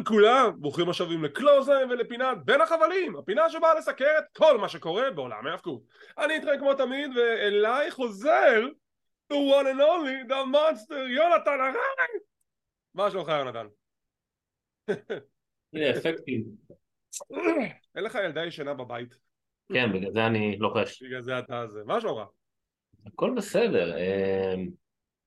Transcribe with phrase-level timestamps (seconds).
[0.00, 5.46] לכולם, ברוכים השבים לקלוזליין ולפינת בין החבלים, הפינה שבאה לסקר את כל מה שקורה בעולם
[5.46, 5.82] ההאבקות.
[6.18, 8.66] אני איתכם כמו תמיד, ואליי חוזר
[9.32, 12.20] the one and only, the monster, יונתן הרן!
[12.94, 13.66] מה שלומך יונתן?
[15.96, 16.44] אפקטים.
[17.96, 19.14] אין לך ילדה ישנה בבית.
[19.72, 21.02] כן, בגלל זה אני לוחש.
[21.02, 21.80] בגלל זה אתה זה.
[21.84, 22.28] מה שלומך?
[23.06, 23.96] הכל בסדר.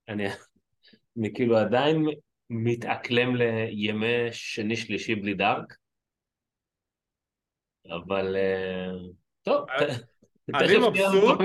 [0.10, 0.28] אני,
[1.18, 2.06] אני כאילו עדיין
[2.50, 5.76] מתאקלם לימי שני שלישי בלי דארק.
[7.90, 8.92] אבל אה,
[9.42, 9.66] טוב,
[10.54, 11.40] אני מבסוט.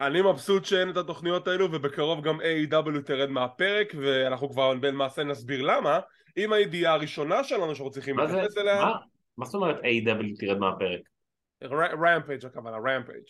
[0.00, 3.02] אני מבסוט שאין את התוכניות האלו ובקרוב גם A.W.
[3.04, 6.00] תרד מהפרק ואנחנו כבר למעשה נסביר למה
[6.36, 8.92] עם הידיעה הראשונה שלנו שאנחנו צריכים להתייחס אליה מה?
[9.38, 10.38] מה זאת אומרת A.W.
[10.38, 11.00] תרד מהפרק?
[12.02, 13.24] רמפייג' הכוונה, רמפייג'.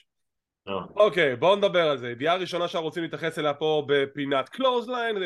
[0.96, 2.10] אוקיי בואו נדבר על זה.
[2.10, 5.16] ידיעה ראשונה שאנחנו רוצים להתייחס אליה פה בפינת קלות'סליין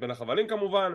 [0.00, 0.92] בין החבלים כמובן.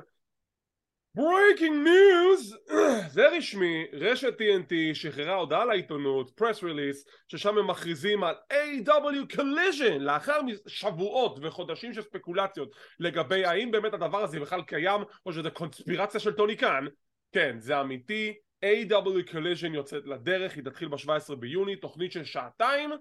[1.15, 2.57] breaking news
[3.13, 3.85] זה רשמי.
[3.93, 11.39] רשת TNT שחררה הודעה לעיתונות press release ששם הם מכריזים על AEW Collision לאחר שבועות
[11.41, 16.55] וחודשים של ספקולציות לגבי האם באמת הדבר הזה בכלל קיים או שזה קונספירציה של טוני
[16.55, 16.85] קאן
[17.31, 18.33] כן זה אמיתי.
[18.65, 22.91] AEW Collision יוצאת לדרך היא תתחיל ב-17 ביוני תוכנית של שעתיים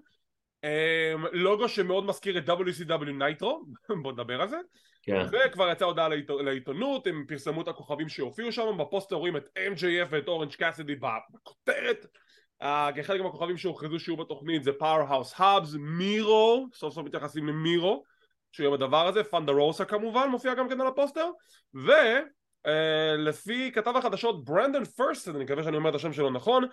[1.31, 3.63] לוגו שמאוד מזכיר את WCW Nitro
[4.03, 4.57] בוא נדבר על זה
[5.01, 5.25] כן.
[5.31, 6.07] וכבר יצאה הודעה
[6.43, 12.05] לעיתונות הם פרסמו את הכוכבים שהופיעו שם בפוסטר רואים את MJF ואת אורנג' קאסידי בכותרת
[12.95, 18.03] כחלק מהכוכבים שהוכרזו שיהיו בתוכנית זה Powerhouse Hobbs, מירו, סוף סוף מתייחסים למירו
[18.51, 21.29] שיהיה בדבר הזה, ת'נדר רוסה כמובן מופיע גם כן על הפוסטר
[21.73, 26.63] ולפי כתב החדשות ברנדון ת'רסטון, אני מקווה שאני אומר את השם שלו נכון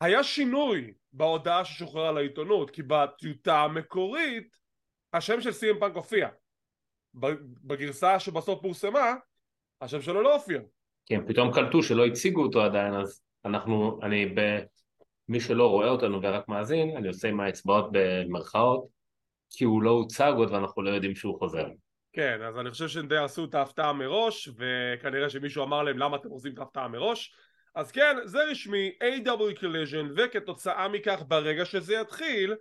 [0.00, 4.56] היה שינוי בהודעה ששוחררה לעיתונות כי בטיוטה המקורית
[5.12, 6.28] השם של סי.אם פאנק הופיע.
[7.64, 9.14] בגרסה שבסוף פורסמה
[9.80, 10.60] השם שלו לא הופיע.
[11.06, 14.40] כן פתאום קלטו שלא הציגו אותו עדיין אז אנחנו אני ב...
[15.28, 18.86] מי שלא רואה אותנו ורק מאזין אני עושה עם האצבעות במרכאות
[19.50, 21.66] כי הוא לא הוצג עוד ואנחנו לא יודעים שהוא חוזר.
[22.12, 26.16] כן אז אני חושב שהם די עשו את ההפתעה מראש וכנראה שמישהו אמר להם למה
[26.16, 27.34] אתם עושים את ההפתעה מראש
[27.74, 29.58] אז כן זה רשמי A.W.
[29.60, 32.54] collision וכתוצאה מכך ברגע שזה יתחיל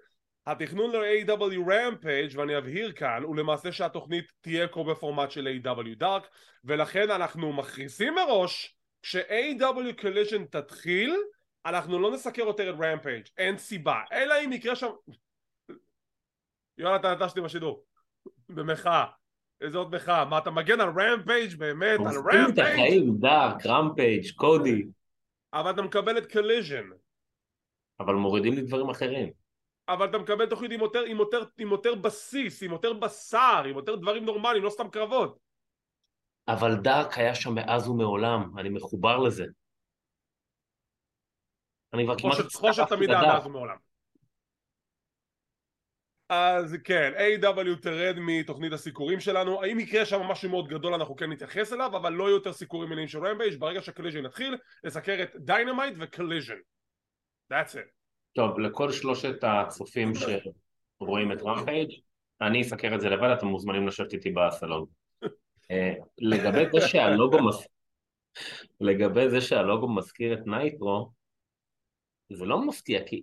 [0.47, 6.01] התכנון ל-AW Rampage ואני אבהיר כאן הוא למעשה שהתוכנית תהיה כה בפורמט של A.W.
[6.01, 6.27] Dark
[6.63, 11.15] ולכן אנחנו מכריזים מראש כש-AW Collision תתחיל
[11.65, 14.89] אנחנו לא נסקר יותר את Rampage אין סיבה אלא אם יקרה שם
[16.77, 17.83] יונתן נטשתי בשידור
[18.49, 19.05] במחאה
[19.61, 22.53] איזה עוד מחאה מה אתה מגן על Rampage באמת על Rampage?
[22.53, 24.85] את החיים דארק, רמפייג' קודי
[25.59, 26.93] אבל אתה מקבל את Collision
[27.99, 29.31] אבל מורידים לי דברים אחרים
[29.89, 33.75] אבל אתה מקבל תוכנית עם יותר, עם, יותר, עם יותר בסיס, עם יותר בשר, עם
[33.75, 35.37] יותר דברים נורמליים, לא סתם קרבות.
[36.47, 39.45] אבל דארק היה שם מאז ומעולם, אני מחובר לזה.
[41.93, 42.35] אני כבר כמעט...
[42.55, 43.86] חושך תמיד היה מאז ומעולם.
[46.29, 51.31] אז כן, AEW תרד מתוכנית הסיקורים שלנו, האם יקרה שם משהו מאוד גדול אנחנו כן
[51.31, 55.35] נתייחס אליו, אבל לא יותר סיקורים מלאים של רמפייג' ברגע ש Collision יתחיל, נסקר את
[55.35, 56.57] Dynamite ו Collision.
[57.53, 57.89] That's it.
[58.33, 60.11] טוב, לכל שלושת הצופים
[60.99, 61.89] שרואים את רמפייג',
[62.41, 64.85] אני אסקר את זה לבד, אתם מוזמנים לשבת איתי בסלון.
[65.71, 67.67] אה, לגבי זה שהלוגו מס...
[68.81, 71.11] לגבי זה שהלוגו מזכיר את Nitro,
[72.33, 73.21] זה לא מפתיע, כי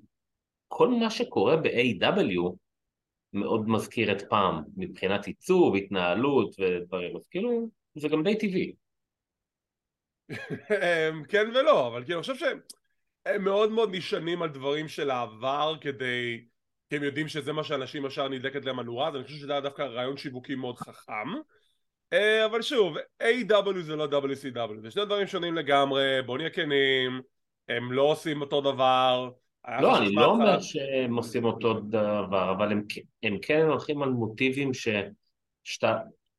[0.69, 2.64] כל מה שקורה ב-AEW
[3.35, 8.75] מאוד מזכיר את פעם, מבחינת עיצוב, התנהלות ודברים, אז כאילו, זה גם די טבעי.
[11.31, 12.59] כן ולא, אבל כאילו, אני חושב שהם...
[13.27, 16.45] הם מאוד מאוד נשענים על דברים של העבר כדי...
[16.89, 19.61] כי הם יודעים שזה מה שאנשים ישר נדלקת להם הנורה אז אני חושב שזה היה
[19.61, 21.29] דווקא רעיון שיווקי מאוד חכם
[22.13, 23.81] אה, אבל שוב, A.W.
[23.81, 27.23] זה לא WCW זה שני דברים שונים לגמרי, בוא נהיה כנים
[27.69, 29.31] הם לא עושים אותו דבר
[29.69, 32.85] לא, אני לא אומר שהם עושים אותו דבר, אבל הם,
[33.23, 34.89] הם כן הולכים על מוטיבים ש,
[35.65, 35.99] שאתה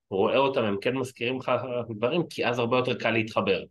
[0.09, 1.51] רואה אותם, הם כן מזכירים לך
[1.89, 3.63] דברים, כי אז הרבה יותר קל להתחבר.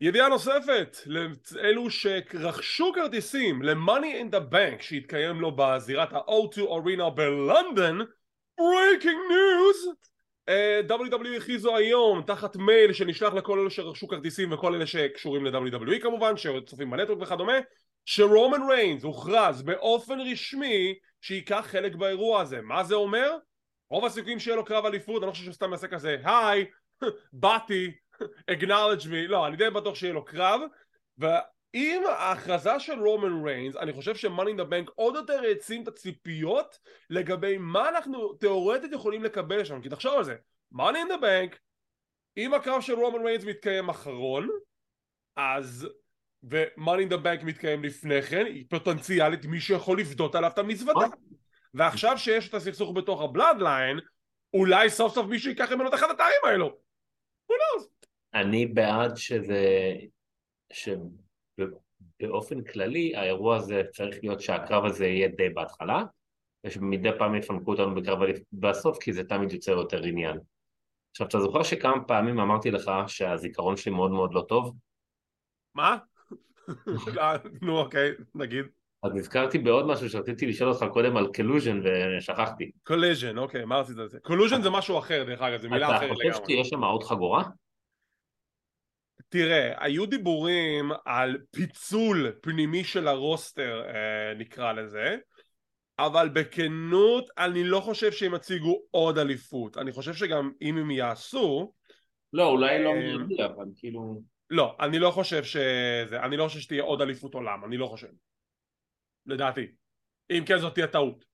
[0.00, 8.00] ידיעה נוספת לאלו שרכשו כרטיסים ל-Money in the Bank שהתקיים לו בזירת ה-O2 Arena בלונדון.
[8.60, 10.09] Breaking News
[10.88, 16.36] WWE הכריזו היום תחת מייל שנשלח לכל אלה שרכשו כרטיסים וכל אלה שקשורים ל-WWE כמובן
[16.36, 17.58] שצופים בנטוורק וכדומה
[18.04, 23.36] שרומן ריינס הוכרז באופן רשמי שייקח חלק באירוע הזה מה זה אומר?
[23.90, 26.64] רוב הסיכויים שיהיה לו קרב אליפות אני לא חושב שהוא סתם יעשה כזה היי
[27.32, 27.90] באתי
[28.52, 30.60] acknowledge me, לא, אני די בטוח שיהיה לו קרב
[31.74, 34.14] ועם ההכרזה של רומן ריינס אני חושב
[34.48, 36.78] in the Bank עוד יותר העצים את הציפיות
[37.10, 40.34] לגבי מה אנחנו תאורטית יכולים לקבל שם כי תחשוב על זה
[40.74, 41.56] in the Bank
[42.36, 44.48] אם הקרב של רומן ריינס מתקיים אחרון,
[45.36, 45.88] אז
[46.44, 51.06] in the Bank מתקיים לפני כן, היא פוטנציאלית מי שיכול לפדות עליו את המזוודה.
[51.74, 53.98] ועכשיו שיש את הסכסוך בתוך הבלאדליין,
[54.54, 56.76] אולי סוף סוף מישהו ייקח ממנו את אחד התארים האלו.
[58.34, 59.64] אני בעד שזה...
[62.20, 66.02] שבאופן כללי האירוע הזה צריך להיות שהקרב הזה יהיה די בהתחלה,
[66.66, 68.18] ושמדי פעם יפנקו אותנו בקרב
[68.52, 70.38] בסוף, כי זה תמיד יוצר יותר עניין.
[71.10, 74.76] עכשיו, אתה זוכר שכמה פעמים אמרתי לך שהזיכרון שלי מאוד מאוד לא טוב?
[75.74, 75.96] מה?
[77.18, 78.64] אה, נו אוקיי, נגיד.
[79.02, 82.70] אז נזכרתי בעוד משהו שרציתי לשאול אותך קודם על Collision ושכחתי.
[82.82, 84.18] קולוז'ן, אוקיי, מה רצית לזה?
[84.20, 86.32] קולוז'ן זה משהו אחר דרך אגב, זה מילה אחרת אתה לגמרי.
[86.32, 87.44] חושב שתהיה שם עוד חגורה?
[89.30, 95.16] תראה, היו דיבורים על פיצול פנימי של הרוסטר, אה, נקרא לזה,
[95.98, 99.78] אבל בכנות אני לא חושב שהם יציגו עוד אליפות.
[99.78, 101.72] אני חושב שגם אם הם יעשו,
[102.32, 104.22] לא, אולי לא אה, מיידי, אבל כאילו...
[104.50, 108.08] לא, אני לא חושב שזה, אני לא חושב שתהיה עוד אליפות עולם, אני לא חושב.
[109.26, 109.66] לדעתי.
[110.30, 111.24] אם כן זאת תהיה טעות.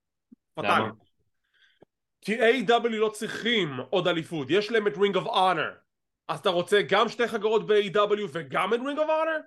[0.55, 0.95] פטאלית.
[2.21, 5.86] כי AEW לא צריכים עוד אליפות, יש להם את Ring of Honor.
[6.29, 9.43] אז אתה רוצה גם שתי חגורות ב-AEW וגם את Ring of Honor?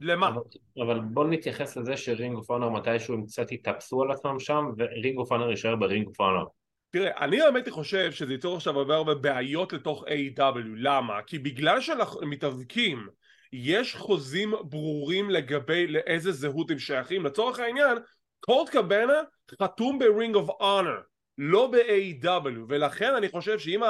[0.00, 0.28] למה?
[0.28, 0.40] אבל,
[0.82, 4.64] אבל בוא נתייחס לזה ש Ring of Honor מתישהו הם קצת יתאפסו על עצמם שם
[4.78, 6.44] ו Ring of Honor יישאר ב Ring of Honor
[6.90, 10.58] תראה, אני האמת חושב שזה ייצור עכשיו הרבה הרבה בעיות לתוך A.W.
[10.76, 11.22] למה?
[11.22, 13.08] כי בגלל שלמתאבקים
[13.52, 17.26] יש חוזים ברורים לגבי לאיזה זהות הם שייכים.
[17.26, 17.98] לצורך העניין,
[18.40, 19.22] קורט קבנה
[19.62, 22.58] חתום ב-Ring of Honor, לא ב-A.W.
[22.68, 23.80] ולכן אני חושב שעם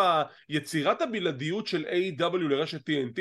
[0.49, 2.37] יצירת הבלעדיות של A.W.
[2.37, 3.21] לרשת TNT,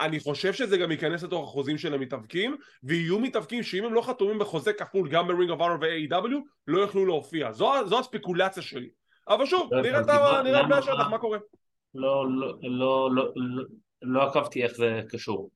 [0.00, 4.38] אני חושב שזה גם ייכנס לתוך החוזים של המתאבקים, ויהיו מתאבקים שאם הם לא חתומים
[4.38, 6.34] בחוזה כפול גם ב-Ring of Honor ו-A.W.
[6.66, 7.52] לא יוכלו להופיע.
[7.52, 8.88] זו, זו הספקולציה שלי.
[9.28, 9.82] אבל שוב, לא
[10.42, 11.38] נראה את מהשטח, מה קורה.
[11.94, 13.64] לא, לא, לא, לא, לא,
[14.02, 15.50] לא עקבתי איך זה קשור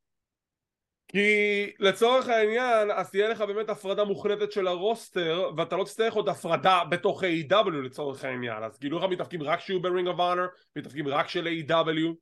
[1.13, 6.29] כי לצורך העניין, אז תהיה לך באמת הפרדה מוחלטת של הרוסטר, ואתה לא תצטרך עוד
[6.29, 7.71] הפרדה בתוך A.W.
[7.71, 8.63] לצורך העניין.
[8.63, 12.15] אז גילו לך מתאבקים רק שיהיו ב-Ring of Honor, מתאבקים רק של A.W.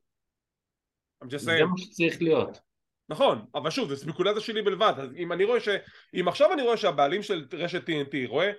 [1.23, 1.65] Just זה.
[1.65, 2.59] מה שצריך להיות
[3.09, 4.93] נכון, אבל שוב, זה ספקולציה שלי בלבד.
[4.97, 5.69] אז אם אני רואה ש...
[6.19, 8.51] אם עכשיו אני רואה שהבעלים של רשת TNT רואה,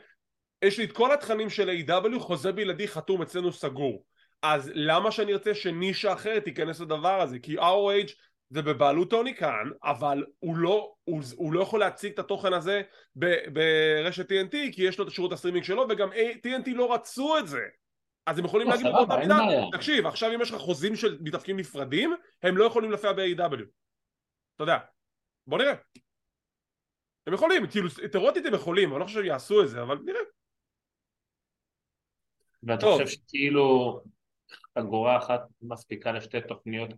[0.65, 2.19] יש לי את כל התכנים של AEW.
[2.19, 4.05] חוזה בלעדי חתום אצלנו סגור.
[4.43, 7.39] אז למה שאני ארצה שנישה אחרת תיכנס לדבר הזה?
[7.39, 8.13] כי ROH
[8.51, 12.83] זה בבעלות טוני קאן, אבל הוא לא, הוא, הוא לא יכול להציג את התוכן הזה
[13.17, 17.39] ב- ברשת TNT, כי יש לו את השירות הסטרימינג שלו, וגם A- TNT לא רצו
[17.39, 17.61] את זה.
[18.27, 19.35] אז הם יכולים לא, להגיד באותה מידה.
[19.73, 23.63] תקשיב, עכשיו אם יש לך חוזים של מתאבקים נפרדים, הם לא יכולים להופיע ב-AEW.
[24.57, 24.79] אתה יודע,
[25.47, 25.73] בוא נראה.
[27.27, 30.21] הם יכולים, כאילו, תיאורטית הם יכולים, אני לא חושב שהם יעשו את זה, אבל נראה.
[32.63, 33.03] ואתה טוב.
[33.03, 34.01] חושב שכאילו
[34.79, 36.91] חגורה אחת מספיקה לשתי תוכניות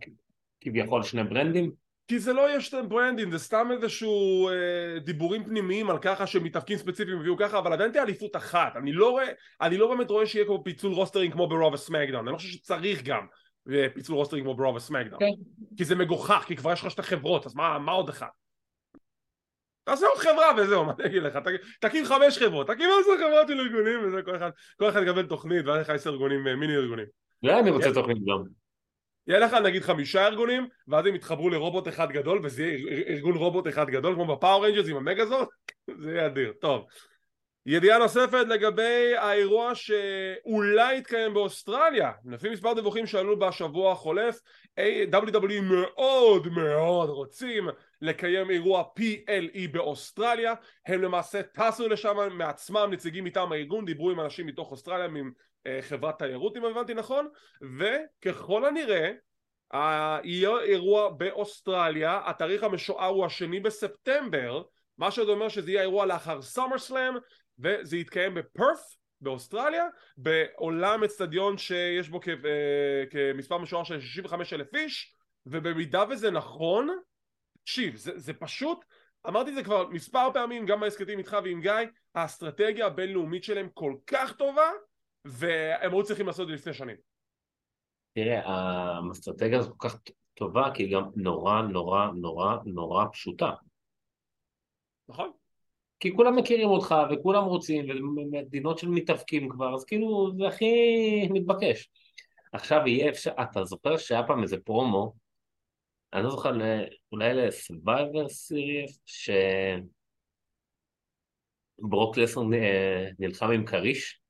[0.62, 1.70] כביכול שני ברנדים?
[2.09, 7.19] כי זה לא יש branding, זה סתם איזשהו אה, דיבורים פנימיים על ככה שמתאבקים ספציפיים
[7.19, 8.76] הביאו ככה, אבל עדיין תהיה אליפות אחת.
[8.76, 9.25] אני לא רואה,
[9.61, 12.26] אני לא באמת רואה שיהיה כמו פיצול רוסטרים כמו ברואו וסמאקדאון.
[12.26, 13.26] אני לא חושב שצריך גם
[13.73, 15.20] אה, פיצול רוסטרים כמו ברו וסמקדאון.
[15.20, 15.31] כן.
[15.76, 18.26] כי זה מגוחך, כי כבר יש לך שתי חברות, אז מה, מה עוד אחד?
[19.85, 21.37] תעשה עוד חברה וזהו, מה אני אגיד לך?
[21.37, 25.26] תק- תקים חמש חברות, תקים עשר חברות של ארגונים וזה, כל אחד, כל אחד יקבל
[25.26, 27.07] תוכנית ואז יש לך עשר ארגונים, אה, מיני ארגונים.
[27.42, 27.95] לא, אני רוצה.
[27.95, 28.62] תוכנית גם.
[29.26, 33.35] יהיה לך נגיד חמישה ארגונים ואז הם יתחברו לרובוט אחד גדול וזה יהיה אר- ארגון
[33.35, 35.45] רובוט אחד גדול כמו בפאור ריינג'רס עם המגהזורד
[36.02, 36.52] זה יהיה אדיר.
[36.61, 36.85] טוב.
[37.67, 42.11] ידיעה נוספת לגבי האירוע שאולי יתקיים באוסטרליה.
[42.25, 44.38] לפי מספר דיווחים שעלו בשבוע החולף
[45.12, 47.69] WWE מאוד מאוד רוצים
[48.02, 50.54] לקיים אירוע PLE באוסטרליה.
[50.87, 55.09] הם למעשה טסו לשם מעצמם נציגים מטעם הארגון דיברו עם אנשים מתוך אוסטרליה
[55.66, 57.28] מחברת תיירות אם הבנתי נכון
[57.78, 59.11] וככל הנראה
[60.25, 64.62] יהיה אירוע באוסטרליה, התאריך המשוער הוא השני בספטמבר,
[64.99, 67.14] מה שזה אומר שזה יהיה אירוע לאחר סאמר סלאם,
[67.59, 68.80] וזה יתקיים בפרף
[69.21, 69.85] באוסטרליה,
[70.16, 75.14] בעולם אצטדיון שיש בו כ- אה, כמספר משוער של 65 אלף איש,
[75.47, 76.88] ובמידה וזה נכון,
[77.64, 78.85] תקשיב, זה, זה פשוט,
[79.28, 81.73] אמרתי את זה כבר מספר פעמים, גם בהסכתים איתך ועם גיא,
[82.14, 84.71] האסטרטגיה הבינלאומית שלהם כל כך טובה,
[85.25, 86.97] והם היו צריכים לעשות את זה לפני שנים.
[88.14, 89.97] תראה, האסטרטגיה הזאת כל כך
[90.35, 93.50] טובה, כי היא גם נורא נורא נורא נורא פשוטה.
[95.09, 95.33] נכון?
[96.00, 100.75] כי כולם מכירים אותך וכולם רוצים, ומדינות של מתאבקים כבר, אז כאילו זה הכי
[101.31, 101.90] מתבקש.
[102.52, 105.12] עכשיו יהיה אפשר, אתה זוכר שהיה פעם איזה פרומו,
[106.12, 106.52] אני לא זוכר,
[107.12, 108.99] אולי ל-Survivor Series,
[111.78, 114.23] שברוק לסנר אה, נלחם עם כריש,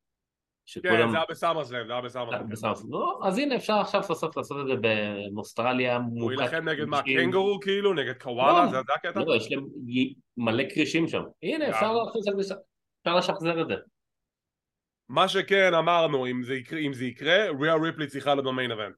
[0.82, 2.90] כן, זה היה בסאמרסלאם, זה היה בסאמרסלאם.
[2.90, 4.88] לא, אז הנה אפשר עכשיו סוף סוף לעשות את זה
[5.34, 5.98] באוסטרליה.
[6.20, 7.94] הוא יילחם נגד מה, קנגורו כאילו?
[7.94, 8.68] נגד קוואלה?
[8.70, 9.20] זה הקטע?
[9.20, 9.66] לא, יש להם
[10.36, 11.22] מלא כרישים שם.
[11.42, 11.92] הנה, אפשר
[13.16, 13.74] לשחזר את זה.
[15.08, 18.94] מה שכן אמרנו, אם זה יקרה, אם זה יקרה, ריאה ריפלי צריכה להיות במיין אבנט.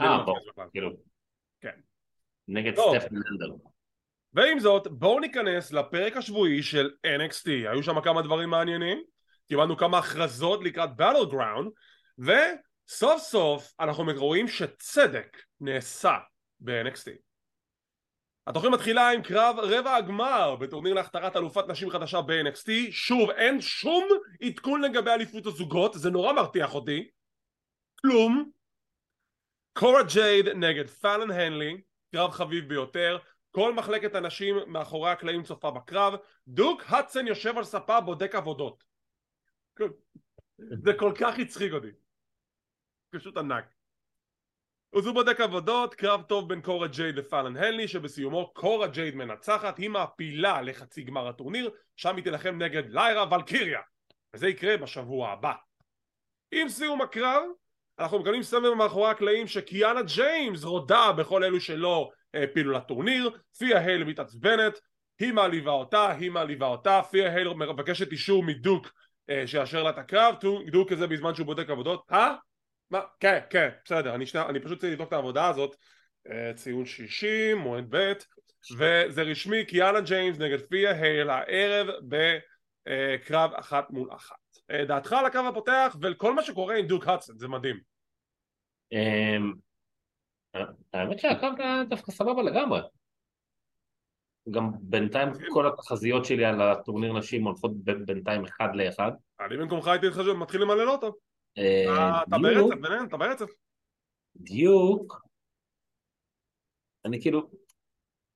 [0.00, 0.38] אה, בוא,
[0.72, 0.90] כאילו.
[2.48, 3.50] נגד סטף מנדל.
[4.32, 7.48] ועם זאת, בואו ניכנס לפרק השבועי של NXT.
[7.48, 9.02] היו שם כמה דברים מעניינים,
[9.48, 11.68] קיבלנו כמה הכרזות לקראת Battleground,
[12.18, 16.18] וסוף סוף אנחנו רואים שצדק נעשה
[16.60, 17.10] ב-NXT.
[18.46, 24.08] התוכנית מתחילה עם קרב רבע הגמר בטורניר להכתרת אלופת נשים חדשה ב-NXT שוב אין שום
[24.42, 27.08] עדכון לגבי אליפות הזוגות זה נורא מרתיח אותי
[28.00, 28.50] כלום
[29.72, 31.80] קורה ג'ייד נגד פאלן הנלי
[32.14, 33.18] קרב חביב ביותר.
[33.50, 36.14] כל מחלקת הנשים מאחורי הקלעים צופה בקרב.
[36.48, 38.84] דוק הדסון יושב על ספה בודק עבודות.
[40.58, 41.90] זה כל כך הצחיק אותי.
[43.10, 43.64] פשוט ענק.
[44.96, 49.78] אז הוא בודק עבודות, קרב טוב בין קורה ג'ייד לפאלן הנלי שבסיומו קורה ג'ייד מנצחת,
[49.78, 53.80] היא מעפילה לחצי גמר הטורניר, שם היא תילחם נגד ליירה ואלקיריה.
[54.34, 55.52] וזה יקרה בשבוע הבא.
[56.52, 57.42] עם סיום הקרב,
[57.98, 64.04] אנחנו מקבלים סבב מאחורי הקלעים ששקיאנה ג'יימס רודה בכל אלו שלא העפילו לטורניר, פיה הייל
[64.04, 64.80] מתעצבנת,
[65.18, 68.92] היא מעליבה אותה, היא מעליבה אותה, פיה הייל מבקשת אישור מדוק
[69.30, 70.34] אה, שיאשר לה את הקרב,
[70.72, 72.34] דוק כזה בזמן שהוא בודק עבודות, אה?
[72.90, 73.00] מה?
[73.20, 75.76] כן, כן, בסדר, אני, שני, אני פשוט צריך לבדוק את העבודה הזאת.
[76.30, 78.12] אה, ציון 60, מועד ב'
[78.78, 84.36] וזה רשמי קיאנה ג'יימס נגד פיה הייל הערב בקרב אחת מול אחת.
[84.36, 87.80] אה, דעתך על הקרב הפותח וכל מה שקורה עם דוק הדסון זה מדהים
[88.92, 89.52] אמ,
[90.92, 91.54] האמת שהקרב
[91.88, 92.80] דווקא סבבה לגמרי
[94.50, 95.28] גם בינתיים.
[95.52, 97.70] כל התחזיות שלי על הטורניר נשים הולכות
[98.06, 100.06] בינתיים אחד לאחד אני במקומך הייתי
[100.38, 101.14] מתחיל למלא אותו
[101.58, 103.50] אה, אתה ברצף ביניהם, אתה ברצף.
[104.36, 105.22] דיוק.
[107.04, 107.50] אני כאילו,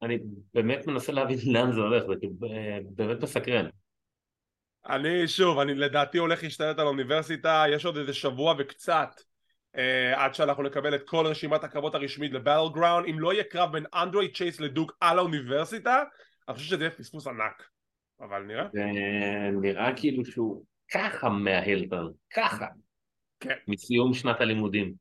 [0.02, 0.18] אני
[0.54, 2.34] באמת מנסה להבין לאן זה הולך, זה כאילו
[2.90, 3.68] באמת מסקרן.
[4.88, 9.10] אני שוב, אני לדעתי הולך להשתלט על האוניברסיטה, יש עוד איזה שבוע וקצת
[9.76, 13.84] אה, עד שאנחנו נקבל את כל רשימת הקרבות הרשמית לבאטלגראונד, אם לא יהיה קרב בין
[13.94, 16.02] אנדרה צ'ייס לדוק על האוניברסיטה,
[16.48, 17.68] אני חושב שזה יהיה פספוס ענק,
[18.20, 18.66] אבל נראה.
[18.72, 18.84] זה
[19.60, 22.66] נראה כאילו שהוא ככה מההילטון, ככה.
[23.40, 23.54] כן.
[23.68, 24.94] מסיום שנת הלימודים.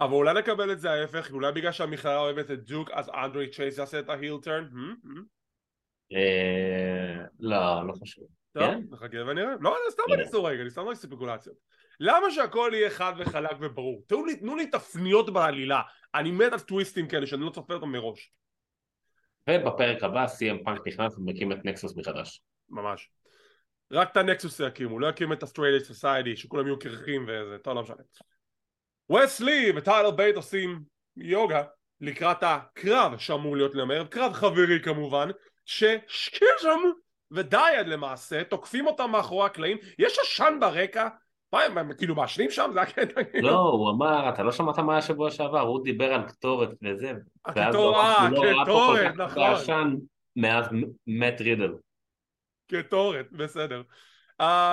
[0.00, 3.78] אבל אולי נקבל את זה ההפך, אולי בגלל שהמכללה אוהבת את דוק אז אנדרי צ'ייס
[3.78, 4.64] יעשה את ההיל טרן?
[4.64, 5.06] Hmm?
[5.06, 5.22] Hmm?
[6.12, 8.37] אה, לא, לא חשוב.
[8.52, 8.80] טוב, כן?
[8.90, 9.54] נחכה ונראה.
[9.60, 11.56] לא, סתם אני עושה רגע, אני סתם עושה ספקולציות.
[12.00, 14.02] למה שהכל יהיה חד וחלק וברור?
[14.40, 15.82] תנו לי תפניות בעלילה.
[16.14, 18.32] אני מת על טוויסטים כאלה שאני לא צופה אותם מראש.
[19.50, 22.42] ובפרק הבא CM Punk נכנס ומקים את נקסוס מחדש.
[22.68, 23.10] ממש.
[23.92, 27.82] רק את הנקסוס יקימו, לא יקים את הסטרייט סוסיידי שכולם יהיו קרחים וזה, טוב לא
[27.82, 28.02] משנה.
[29.12, 30.80] ווס לי וטיילר בייט עושים
[31.16, 31.64] יוגה
[32.00, 35.28] לקראת הקרב שאמור להיות להם הערב, קרב חברי כמובן,
[35.64, 36.80] שסקיזם
[37.30, 41.08] ודייד למעשה תוקפים אותם מאחורי הקלעים, יש עשן ברקע,
[41.52, 42.70] מה הם כאילו מעשנים שם?
[42.74, 43.48] זה הקטע כאילו.
[43.48, 47.12] לא, הוא אמר, אתה לא שמעת מה היה שבוע שעבר, הוא דיבר על קטורת וזה,
[47.44, 50.00] הקטורת, אה, קטורת, נכון.
[50.36, 50.66] מאז
[51.06, 51.72] מת רידל.
[52.72, 53.82] קטורת, בסדר.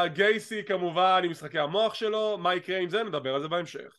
[0.05, 3.03] גייסי כמובן עם משחקי המוח שלו, מה יקרה עם זה?
[3.03, 3.97] נדבר על זה בהמשך.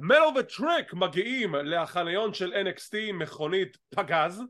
[0.00, 4.42] מלו um, וטריק מגיעים לחניון של NXT מכונית פגז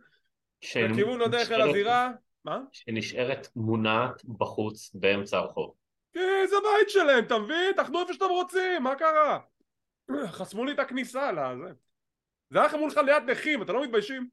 [0.90, 2.10] בכיוון הדרך אל הזירה
[2.44, 2.60] מה?
[2.72, 5.74] שנשארת מונעת בחוץ באמצע הרחוב
[6.12, 7.72] כן זה בית שלהם אתה מבין?
[7.76, 9.38] תאחדו איפה שאתם רוצים מה קרה?
[10.38, 11.72] חסמו לי את הכניסה לזה
[12.50, 14.28] זה היה לכם מולך ליד נכים אתם לא מתביישים?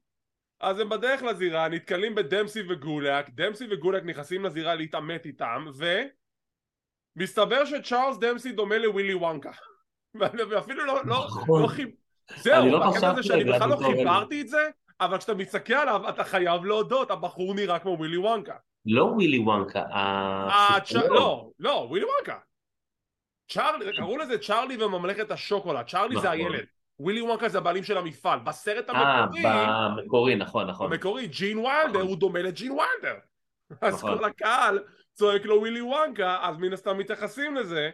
[0.60, 5.66] אז הם בדרך לזירה, נתקלים בדמסי וגולק, דמסי וגולק נכנסים לזירה להתעמת איתם,
[7.16, 9.50] ומסתבר שצ'ארלס דמסי דומה לווילי וונקה.
[10.50, 11.62] ואפילו לא, לא, נכון.
[11.62, 11.88] לא חיב...
[12.36, 14.68] זהו, לא בקטע הזה שאני בכלל לא חיברתי את זה,
[15.00, 18.54] אבל כשאתה מסתכל עליו אתה חייב להודות, הבחור נראה כמו ווילי וונקה.
[18.86, 19.84] לא ווילי וונקה,
[21.08, 22.38] לא, לא, ווילי וונקה.
[23.50, 26.32] צ'ארלי, קראו לזה צ'ארלי וממלכת השוקולד, צ'ארלי זה נכון.
[26.32, 26.64] הילד.
[27.00, 28.38] ווילי וונקה זה הבעלים של המפעל.
[28.38, 29.46] בסרט אה, המקורי...
[29.46, 30.90] אה, במקורי, נכון, נכון.
[30.90, 33.18] במקורי, ג'ין ויילדר, הוא דומה לג'ין ויילדר.
[33.80, 34.18] אז נכון.
[34.18, 34.78] כל הקהל
[35.12, 37.90] צועק לו ווילי וונקה, אז מן הסתם מתייחסים לזה,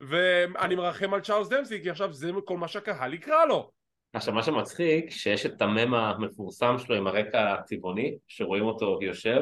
[0.00, 3.70] ואני מרחם על צ'ארלס דמסי, כי עכשיו זה כל מה שהקהל יקרא לו.
[4.12, 9.40] עכשיו מה שמצחיק, שיש את המם המפורסם שלו עם הרקע הצבעוני, שרואים אותו יושב,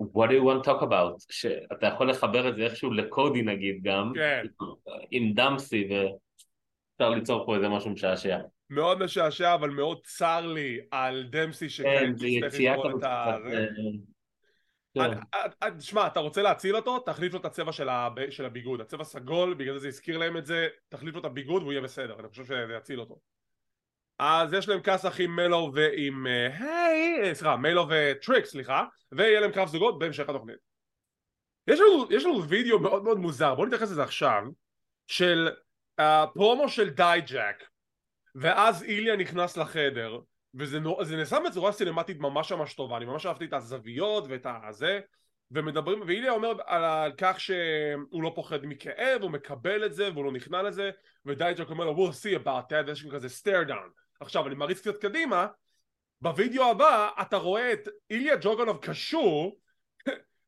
[0.00, 1.26] what do you want to talk about?
[1.30, 4.46] שאתה יכול לחבר את זה איכשהו לקודי נגיד גם, כן.
[5.10, 5.94] עם דמסי ו...
[6.96, 8.38] אפשר ליצור פה איזה משהו משעשע.
[8.70, 12.78] מאוד משעשע, אבל מאוד צר לי על דמסי שכן, כן, זה יציאת
[14.94, 15.80] כן.
[15.80, 16.98] שמע, אתה רוצה להציל אותו?
[16.98, 18.80] תחליף לו את הצבע של הב- של הביגוד.
[18.80, 21.82] הצבע סגול, בגלל זה זה הזכיר להם את זה, תחליף לו את הביגוד והוא יהיה
[21.82, 22.16] בסדר.
[22.20, 23.18] אני חושב שזה יציל אותו.
[24.22, 26.26] אז יש להם כסח עם מלו ועם...
[26.26, 30.56] אה, היי, אה, סליחה, מלו וטריק, סליחה, ויהיה להם קרב זוגות בהמשך התוכנית.
[31.66, 34.42] יש לנו, יש לנו וידאו מאוד מאוד מוזר, בואו נתייחס לזה עכשיו,
[35.06, 35.48] של
[35.98, 37.64] הפרומו של דייג'ק,
[38.34, 40.18] ואז איליה נכנס לחדר,
[40.54, 41.02] וזה נור...
[41.16, 45.00] נעשה בצורה סינמטית ממש ממש טובה, אני ממש אהבתי את הזוויות ואת הזה,
[45.50, 50.24] ומדברים, ואיליה אומר על, על כך שהוא לא פוחד מכאב, הוא מקבל את זה והוא
[50.24, 50.90] לא נכנע לזה,
[51.26, 54.09] ודייג'ק אומר לו we'll see about that, ויש כזה stare down.
[54.20, 55.46] עכשיו אני מריץ קצת קדימה,
[56.20, 59.60] בווידאו הבא אתה רואה את איליה דרגונוב קשור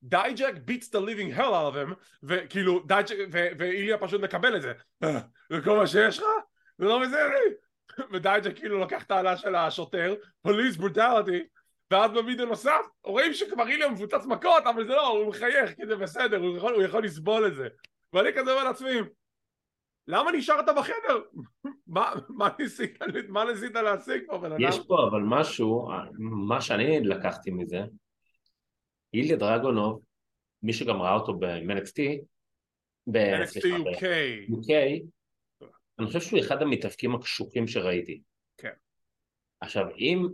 [0.02, 0.54] דייג'ק
[0.94, 4.72] the living hell out of him וכאילו דייג'ק ואיליה פשוט מקבל את זה.
[5.02, 5.20] "אה,
[5.52, 6.24] זה כל מה שיש לך?
[6.78, 7.54] זה לא בסדר לי.
[8.12, 10.14] ודייג'ק כאילו לוקח את האלה של השוטר
[10.48, 11.42] police brutality.
[11.90, 15.96] ואז בווידאו נוסף רואים שכבר איליה מפוצץ מכות אבל זה לא הוא מחייך כי זה
[15.96, 17.68] בסדר הוא יכול, הוא יכול לסבול את זה.
[18.12, 18.90] ואני כזה אומר לעצמי
[20.06, 21.22] למה נשארת בחדר?
[21.86, 24.60] מה, מה, ניסית, מה ניסית להשיג פה בן אדם?
[24.60, 25.88] יש פה אבל משהו,
[26.48, 27.80] מה שאני לקחתי מזה,
[29.14, 30.02] איליה דרגונוב,
[30.62, 32.02] מי שגם ראה אותו ב-NXT,
[33.06, 34.04] ב- NXT סליחה, ב- UK
[34.50, 34.72] UK,
[35.98, 38.22] אני חושב שהוא אחד המתאבקים הקשוחים שראיתי.
[38.56, 38.72] כן.
[39.60, 40.26] עכשיו, אם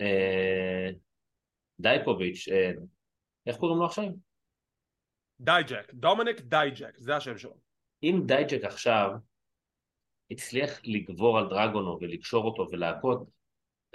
[0.00, 0.90] אה,
[1.80, 2.70] דייקוביץ', אה,
[3.46, 4.04] איך קוראים לו עכשיו?
[5.40, 7.67] דייג'ק, דומיניק דייג'ק, זה השם שלו.
[8.02, 9.10] אם דייג'ק עכשיו
[10.30, 13.30] הצליח לגבור על דרגונוב ולקשור אותו ולהכות,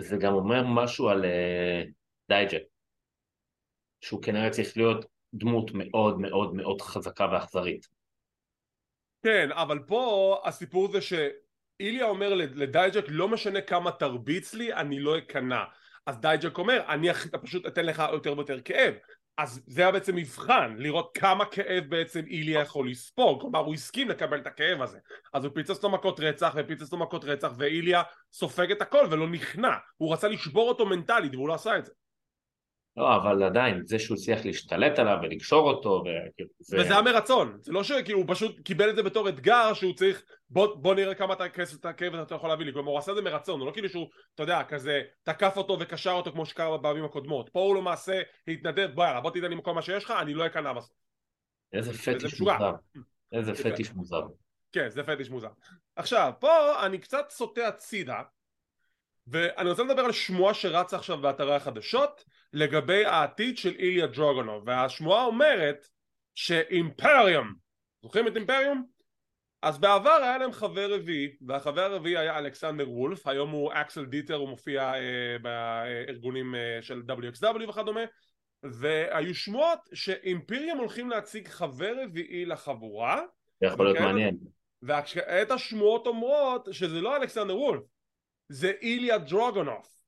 [0.01, 1.83] זה גם אומר משהו על אה,
[2.29, 2.63] דייג'ק.
[4.01, 7.87] שהוא כנראה צריך להיות דמות מאוד מאוד מאוד חזקה ואכזרית.
[9.23, 15.17] כן, אבל פה הסיפור זה שאיליה אומר לדייג'ק לא משנה כמה תרביץ לי, אני לא
[15.17, 15.63] אכנע.
[16.05, 17.07] אז דייג'ק אומר, אני
[17.41, 18.93] פשוט אתן לך יותר ויותר כאב.
[19.37, 24.09] אז זה היה בעצם מבחן, לראות כמה כאב בעצם איליה יכול לספוג, כלומר הוא הסכים
[24.09, 24.97] לקבל את הכאב הזה.
[25.33, 29.27] אז הוא פיצץ לו מכות רצח ופיצץ לו מכות רצח ואיליה סופג את הכל ולא
[29.27, 29.73] נכנע.
[29.97, 31.91] הוא רצה לשבור אותו מנטלית והוא לא עשה את זה.
[32.97, 36.03] לא, אבל עדיין, זה שהוא הצליח להשתלט עליו ולקשור אותו,
[36.59, 36.77] זה...
[36.79, 40.23] וזה היה מרצון, זה לא שכאילו הוא פשוט קיבל את זה בתור אתגר שהוא צריך
[40.49, 43.11] בוא, בוא נראה כמה אתה, כאילו, את הכאב אתה יכול להביא לי, כלומר הוא עשה
[43.11, 46.45] את זה מרצון, הוא לא כאילו שהוא, אתה יודע, כזה תקף אותו וקשר אותו כמו
[46.45, 50.03] שקרה בפעמים הקודמות, פה הוא למעשה התנדב, בוא יאללה בוא תיתן לי כל מה שיש
[50.03, 50.95] לך, אני לא אכנע בסוף,
[51.73, 52.41] איזה פטיש.
[52.41, 52.71] מוזר.
[53.33, 54.21] איזה זה- פטיש מוזר.
[54.71, 55.49] כן זה פטיש מוזר.
[55.95, 58.21] עכשיו פה אני קצת סוטה הצידה
[59.27, 65.25] ואני רוצה לדבר על שמועה שרצה עכשיו באתרי החדשות לגבי העתיד של איליה דרוגונוב והשמועה
[65.25, 65.87] אומרת
[66.35, 67.53] שאימפריום
[68.03, 68.85] זוכרים את אימפריום?
[69.61, 74.35] אז בעבר היה להם חבר רביעי והחבר הרביעי היה אלכסנדר וולף היום הוא אקסל דיטר
[74.35, 78.01] הוא מופיע אה, בארגונים אה, של WXW וכדומה
[78.63, 83.21] והיו שמועות שאימפריום הולכים להציג חבר רביעי לחבורה
[83.61, 83.99] זה יכול להיות.
[83.99, 84.37] מעניין.
[84.83, 87.83] וכעת השמועות אומרות שזה לא אלכסנדר וולף
[88.49, 90.02] זה איליה דרוגונוף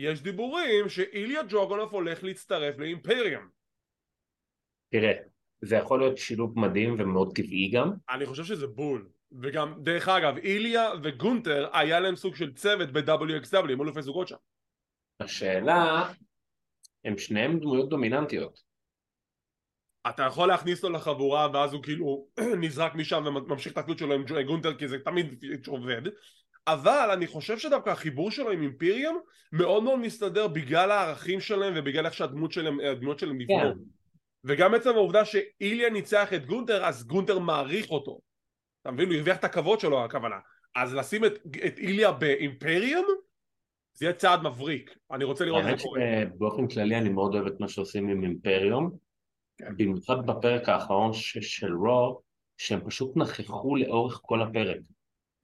[0.00, 3.48] יש דיבורים שאיליה דרוגונוף הולך להצטרף לאימפריום
[4.90, 5.12] תראה,
[5.60, 7.90] זה יכול להיות שילוב מדהים ומאוד טבעי גם.
[8.10, 9.08] אני חושב שזה בול
[9.42, 14.36] וגם דרך אגב איליה וגונטר היה להם סוג של צוות ב-WXW הם אלופי זוגות שם
[15.20, 16.12] השאלה,
[17.04, 18.60] הם שניהם דמויות דומיננטיות.
[20.08, 22.26] אתה יכול להכניס אותו לחבורה ואז הוא כאילו
[22.62, 26.02] נזרק משם וממשיך את התלות שלו עם ג'ו- גונטר כי זה תמיד עובד
[26.72, 29.20] אבל אני חושב שדווקא החיבור שלו עם אימפיריום
[29.52, 33.78] מאוד מאוד מסתדר בגלל הערכים שלהם ובגלל איך שהדמות שלהם, הדמות שלהם נבנו כן.
[34.44, 38.20] וגם עצם העובדה שאיליה ניצח את גונטר אז גונטר מעריך אותו
[38.82, 39.08] אתה מבין?
[39.08, 40.36] הוא הרוויח את הכבוד שלו הכוונה
[40.76, 43.06] אז לשים את, את איליה באימפריום
[43.94, 47.46] זה יהיה צעד מבריק אני רוצה לראות את זה קורה שבאופן כללי אני מאוד אוהב
[47.46, 48.90] את מה שעושים עם אימפריום.
[49.58, 49.76] כן.
[49.76, 52.20] במיוחד בפרק האחרון של רו,
[52.56, 54.78] שהם פשוט נכחו לאורך כל הפרק.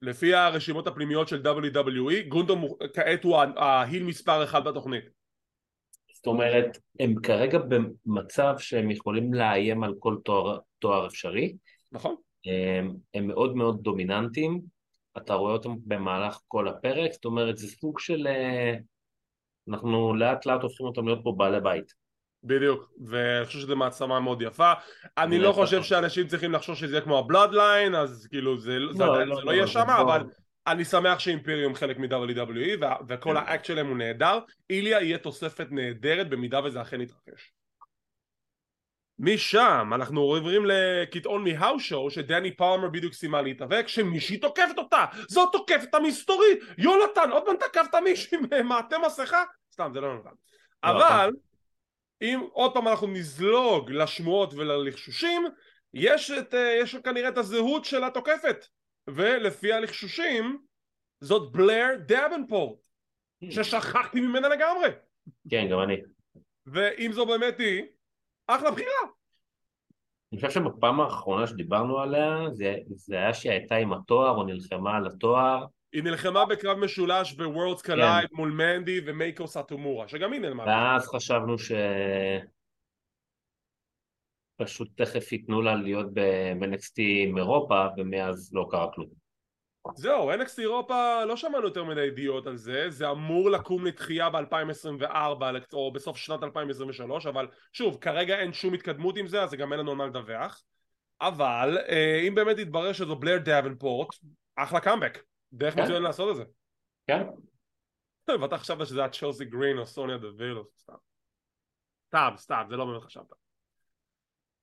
[0.01, 5.03] לפי הרשימות הפנימיות של WWE גונטר מו- כעת הוא ההיל מספר אחד בתוכנית
[6.25, 11.55] זאת אומרת, הם כרגע במצב שהם יכולים לאיים על כל תואר, תואר אפשרי.
[11.91, 12.15] נכון?
[12.45, 14.61] הם, הם מאוד מאוד דומיננטיים,
[15.17, 18.27] אתה רואה אותם במהלך כל הפרק, זאת אומרת זה סוג של...
[18.27, 18.75] אה,
[19.69, 21.93] אנחנו לאט לאט הופכים אותם להיות פה בעלי בית.
[22.45, 24.73] בדיוק, ואני חושב שזו מעצמה מאוד יפה.
[25.17, 25.87] אני לא חושב נכון.
[25.87, 29.67] שאנשים צריכים לחשוב שזה יהיה כמו הבלאדליין, אז כאילו זה לא, לא, לא, לא יהיה
[29.67, 30.23] שם, אבל
[30.67, 33.37] אני שמח שאימפריום חלק מ-WWE, וכל כן.
[33.37, 34.39] האקט שלהם הוא נהדר.
[34.69, 37.51] איליה יהיה תוספת נהדרת במידה וזה אכן יתרחש.
[39.19, 45.49] משם אנחנו עוברים לקטעון מהאוס שואו שדני פלמר בדיוק סיימה להתאבק שמישהי תוקפת אותה זאת
[45.51, 50.21] תוקפת המסתורית יונתן עוד פעם תקפת מישהי במעטה מסכה סתם זה לא לא,
[50.83, 51.31] אבל
[52.21, 55.45] אם עוד פעם אנחנו נזלוג לשמועות וללחשושים,
[55.93, 58.65] יש, את, אה, יש כנראה את הזהות של התוקפת,
[59.07, 60.57] ולפי הלחשושים
[61.21, 62.79] זאת בלר דאבנפורט,
[63.49, 64.89] ששכחתי ממנה לגמרי.
[65.49, 65.95] כן, גם אני.
[66.65, 67.83] ואם זו באמת היא,
[68.47, 68.89] אחלה בחירה.
[70.33, 74.97] אני חושב שבפעם האחרונה שדיברנו עליה, זה, זה היה שהיא הייתה עם התואר או נלחמה
[74.97, 75.65] על התואר.
[75.95, 78.35] היא נלחמה בקרב משולש בוורלדס קוליד כן.
[78.35, 80.63] מול מנדי ומייקו סאטומורה, שגם היא נעלמה.
[80.63, 81.71] ואז חשבנו ש...
[84.57, 89.07] פשוט תכף ייתנו לה להיות ב-NXT עם אירופה, ומאז לא קרה כלום.
[89.95, 95.43] זהו, NXT אירופה, לא שמענו יותר מדי ידיעות על זה, זה אמור לקום לתחייה ב-2024
[95.73, 99.79] או בסוף שנת 2023, אבל שוב, כרגע אין שום התקדמות עם זה, אז גם אין
[99.79, 100.63] לנו מה לדווח.
[101.21, 104.07] אבל אה, אם באמת יתברר שזו בלר דאבנפורט,
[104.55, 105.19] אחלה קאמבק,
[105.55, 105.83] דרך כן.
[105.83, 106.43] מצוין לעשות את זה.
[107.07, 107.23] כן.
[108.41, 110.93] ואתה חשבת שזה היה צ'לסי גרין או סוניה דוויל או סתם.
[112.07, 113.33] סתם, סתם, זה לא באמת חשבת.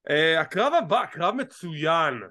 [0.08, 2.22] אה, הקרב הבא, קרב מצוין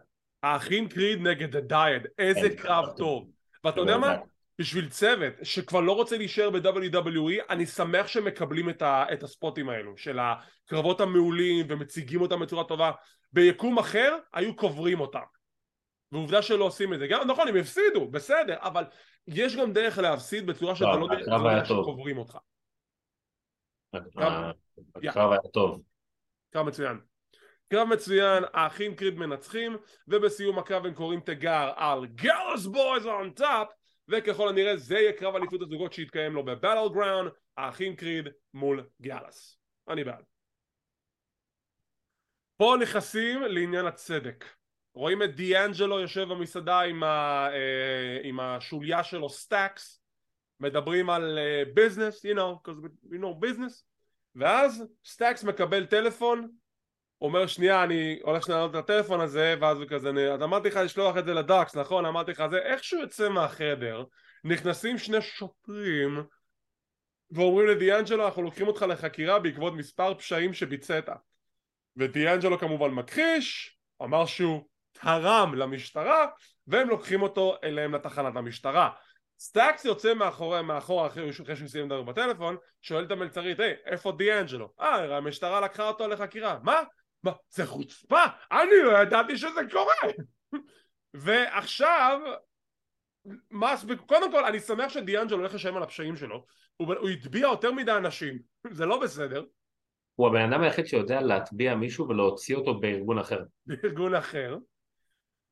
[0.44, 3.32] האחים קריד נגד הדייד, איזה קרב טוב
[3.64, 4.18] ואתה יודע מה?
[4.60, 9.98] בשביל צוות שכבר לא רוצה להישאר ב-WWE אני שמח שמקבלים את, ה- את הספוטים האלו
[9.98, 12.92] של הקרבות המעולים ומציגים אותם בצורה טובה
[13.34, 15.20] ביקום אחר היו קוברים אותם
[16.12, 17.08] ועובדה שלא עושים את זה.
[17.08, 18.84] גם נכון הם הפסידו בסדר אבל
[19.28, 22.38] יש גם דרך להפסיד בצורה שאתה לא יודע שקוברים אותך.
[24.96, 25.82] הקרב היה טוב.
[26.50, 27.00] קרב מצוין.
[27.68, 33.68] קרב מצוין, האחים קריד מנצחים ובסיום הקרב הם קוראים תיגר על Gallus boys on top
[34.08, 39.58] וככל הנראה זה יהיה קרב אליפות הזוגות שיתקיים לו ב Battleground האחים קריד מול Gallus
[39.88, 40.24] אני בעד.
[42.58, 44.46] פה נכנסים לעניין הצדק
[44.94, 50.02] רואים את דיאנג'לו יושב במסעדה עם, ה, אה, עם השוליה שלו סטאקס
[50.60, 51.40] מדברים על
[51.74, 52.70] ביזנס, uh, you know,
[53.12, 53.84] you know, business.
[54.36, 56.52] ואז סטאקס מקבל טלפון
[57.22, 61.18] אומר שנייה אני הולך לענות את הטלפון הזה ואז הוא כזה אז אמרתי לך לשלוח
[61.18, 62.06] את זה ל docks נכון?
[62.06, 64.04] אמרתי לך זה איך שהוא יוצא מהחדר
[64.44, 66.24] נכנסים שני שוטרים
[67.32, 71.10] ואומרים לדיאנג'לו אנחנו לוקחים אותך לחקירה בעקבות מספר פשעים שביצעת
[71.98, 74.70] ודיאנג'לו כמובן מכחיש אמר שהוא
[75.02, 76.28] תרם למשטרה
[76.68, 78.90] והם לוקחים אותו אליהם לתחנת המשטרה
[79.40, 84.74] סטאקס יוצא מאחורי, מאחור אחרי שהוא סיים לדבר בטלפון שואל את המלצרית היי איפה דיאנג'לו?
[84.80, 86.82] אה המשטרה לקחה אותו לחקירה מה?
[87.24, 88.24] מה, זה חוצפה?
[88.52, 90.14] אני לא ידעתי שזה קורה!
[91.14, 92.20] ועכשיו,
[93.52, 96.46] מס, קודם כל אני שמח שדיאנג'ל הולך לשלם על הפשעים שלו,
[96.78, 98.40] הוא, הוא הטביע יותר מדי אנשים,
[98.78, 99.44] זה לא בסדר.
[100.16, 103.44] הוא הבן אדם היחיד שיודע להטביע מישהו ולהוציא אותו בארגון אחר.
[103.66, 104.58] בארגון אחר.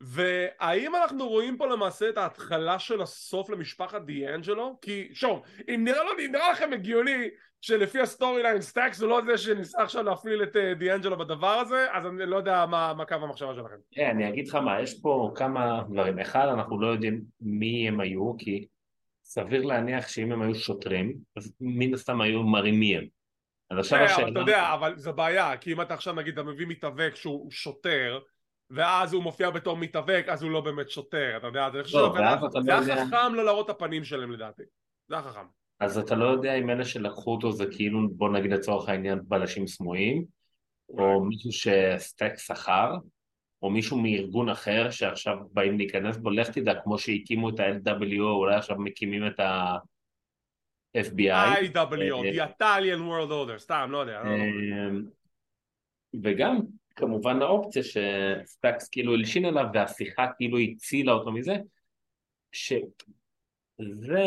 [0.01, 4.77] והאם אנחנו רואים פה למעשה את ההתחלה של הסוף למשפחת דיאנג'לו?
[4.81, 7.29] כי שוב, אם נראה, לא, נראה לכם הגיוני
[7.61, 11.87] שלפי ה storyline סטאקס הוא לא זה שניסה עכשיו להפליל את אה, דיאנג'לו בדבר הזה,
[11.91, 13.75] אז אני לא יודע מה, מה קו המחשבה שלכם.
[13.91, 16.19] כן, yeah, אני אגיד לך מה, יש פה כמה דברים.
[16.19, 18.67] אחד, אנחנו לא יודעים מי הם היו, כי
[19.23, 23.05] סביר להניח שאם הם היו שוטרים, אז מן הסתם היו מראים מי הם.
[23.71, 24.23] אז עכשיו yeah, השאלה...
[24.23, 27.51] אבל אתה יודע, אבל זו בעיה, כי אם אתה עכשיו נגיד, אתה מביא מתאבק שהוא
[27.51, 28.19] שוטר,
[28.69, 31.69] ואז הוא מופיע בתור מתאבק, אז הוא לא באמת שוטר, אתה יודע,
[32.81, 34.63] זה היה חכם לא להראות את הפנים שלהם לדעתי,
[35.07, 35.45] זה היה חכם.
[35.79, 39.67] אז אתה לא יודע אם אלה שלקחו אותו זה כאילו, בוא נגיד לצורך העניין, בלשים
[39.67, 40.25] סמויים,
[40.89, 42.95] או מישהו שסטק שכר,
[43.61, 48.55] או מישהו מארגון אחר שעכשיו באים להיכנס בו, לך תדע, כמו שהקימו את ה-LWO, אולי
[48.55, 51.73] עכשיו מקימים את ה-FBI.
[51.73, 54.23] IWO, The Italian World Order, סתם, לא יודע.
[54.23, 54.31] לא
[56.23, 56.59] וגם,
[56.99, 61.55] כמובן האופציה שסטאקס כאילו הלשין עליו והשיחה כאילו הצילה אותו מזה,
[62.51, 64.23] שזה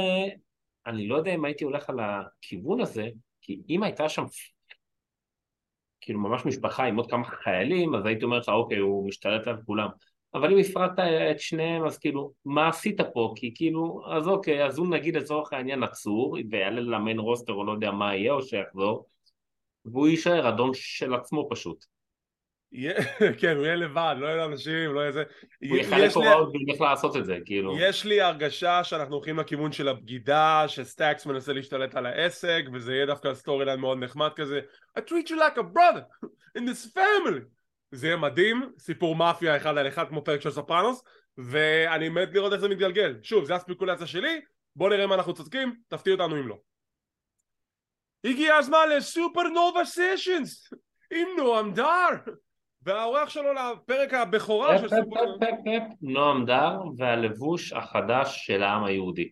[0.87, 3.09] אני לא יודע אם הייתי הולך על הכיוון הזה,
[3.41, 4.25] כי אם הייתה שם
[6.01, 9.57] כאילו ממש משפחה עם עוד כמה חיילים, אז הייתי אומר לך, אוקיי, הוא משתלט על
[9.67, 9.89] כולם.
[10.35, 10.99] אבל אם הפרדת
[11.31, 13.33] את שניהם, אז כאילו, מה עשית פה?
[13.37, 17.65] כי כאילו, אז אוקיי, אז הוא נגיד לצורך העניין עצור, ויעלה ל main roster או
[17.65, 19.07] לא יודע מה יהיה, או שיחזור,
[19.85, 21.85] והוא יישאר אדון של עצמו פשוט.
[23.41, 25.23] כן, הוא יהיה לבד, לא יהיה אנשים, לא יהיה זה.
[25.71, 27.79] הוא יחלק הוראות ואיך לעשות את זה, כאילו.
[27.79, 33.07] יש לי הרגשה שאנחנו הולכים לכיוון של הבגידה, שסטאקס מנסה להשתלט על העסק, וזה יהיה
[33.07, 34.61] דווקא storyline מאוד נחמד כזה.
[34.99, 37.41] I treat you like a brother in this family.
[37.93, 41.03] זה יהיה מדהים, סיפור מאפיה אחד על אחד כמו פרק של סופרנוס,
[41.39, 43.17] ואני מת לראות איך זה מתגלגל.
[43.23, 44.41] שוב, זו הספקולציה שלי,
[44.77, 46.59] בוא נראה אם אנחנו צודקים, תפתיע אותנו אם לא.
[48.25, 50.73] הגיע הזמן לסופרנובה סשנס
[51.13, 52.33] עם נועם דר
[52.87, 55.39] והאורח שלו לפרק הבכורה של סיפור...
[56.03, 59.31] נועם דר והלבוש החדש של העם היהודי.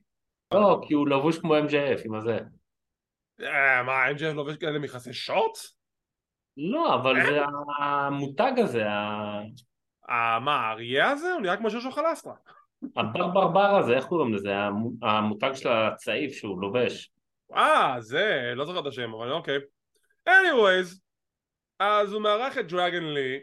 [0.54, 2.38] לא, כי הוא לבוש כמו MJF עם הזה.
[3.40, 5.58] אה, מה, MJF לובש כאלה מכסי שוט?
[6.56, 7.40] לא, אבל זה
[7.78, 9.40] המותג הזה, ה-
[10.10, 11.32] אה, מה, האריה הזה?
[11.32, 12.34] הוא נראה כמו שושו חלסטרה.
[12.96, 14.56] הברברבר הזה, איך קוראים לזה?
[14.56, 17.10] המו- המותג של הצעיף שהוא לובש.
[17.54, 19.58] אה, זה, לא זוכר את השם, אבל אוקיי.
[20.28, 20.98] anyways,
[21.80, 23.40] אז הוא מארח את דרגן לי,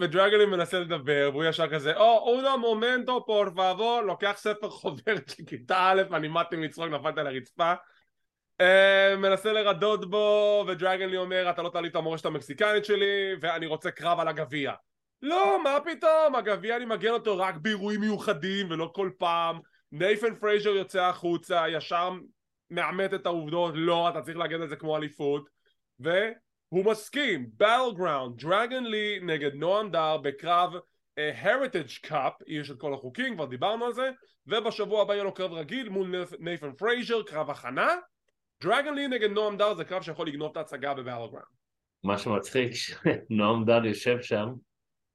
[0.00, 5.28] ודרגן לי מנסה לדבר, והוא ישר כזה, או, אונו מומנטו פור פאבו, לוקח ספר חוברת
[5.28, 7.74] של כיתה א', אני מתי מצחוק, נפלתי על הרצפה.
[8.60, 13.66] אה, מנסה לרדות בו, ודרגן לי אומר, אתה לא תעלי את המורשת המקסיקנית שלי, ואני
[13.66, 14.72] רוצה קרב על הגביע.
[15.22, 19.58] לא, מה פתאום, הגביע אני מגן אותו רק באירועים מיוחדים, ולא כל פעם.
[19.92, 22.10] נייתן פרייזר יוצא החוצה, ישר
[22.70, 25.48] מאמת את העובדות, לא, אתה צריך להגן על זה כמו אליפות,
[26.72, 32.94] והוא מסכים, Battleground, דרגון לי נגד נועם דאר בקרב uh, Heritage Cup, יש את כל
[32.94, 34.10] החוקים, כבר דיברנו על זה,
[34.46, 37.88] ובשבוע הבא יהיה לו קרב רגיל מול נייתן פרייזר, קרב הכנה,
[38.62, 41.44] דרגון לי נגד נועם דאר זה קרב שיכול לגנוב את ההצגה ב Battleground.
[42.04, 42.72] מה שמצחיק,
[43.30, 44.48] שנועם דאר יושב שם,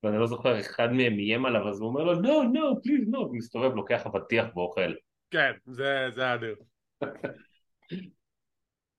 [0.04, 3.18] ואני לא זוכר, אחד מהם איים עליו, אז הוא אומר לו, no, no, please, no,
[3.18, 4.94] הוא מסתובב, לוקח אבטיח ואוכל.
[5.32, 6.56] כן, זה, זה אדיר.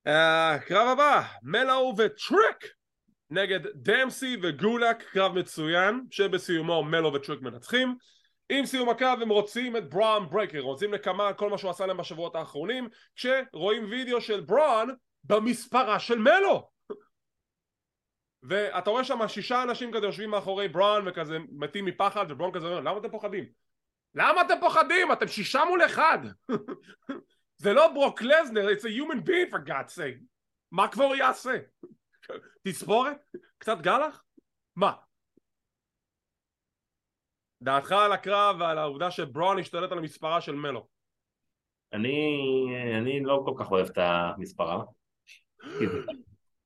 [0.09, 2.75] uh, קרב הבא, מלו וטריק
[3.31, 7.97] נגד דמפסי וגולק, קרב מצוין, שבסיומו מלו וטריק מנצחים.
[8.49, 11.87] עם סיום הקרב הם רוצים את בראון ברייקר, רוצים נקמה על כל מה שהוא עשה
[11.87, 16.69] להם בשבועות האחרונים, כשרואים וידאו של בראון במספרה של מלו.
[18.43, 22.81] ואתה רואה שם שישה אנשים כזה יושבים מאחורי בראון וכזה מתים מפחד ובראון כזה אומר
[22.81, 23.45] למה אתם פוחדים?
[24.15, 25.13] למה אתם פוחדים?
[25.13, 26.19] אתם שישה מול אחד
[27.57, 30.23] זה לא ברוק לזנר, it's a human being for God's sake
[30.73, 31.59] מה כבר יעשה?
[32.63, 33.17] תספורת?
[33.59, 34.25] קצת גלח?
[34.77, 34.93] מה?
[37.63, 40.87] דעתך על הקרב ועל העובדה שבראון השתלט על המספרה של מלו
[41.93, 42.37] אני,
[42.99, 44.85] אני לא כל כך אוהב את המספרה,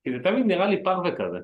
[0.03, 1.39] כי זה תמיד נראה לי פרווה כזה.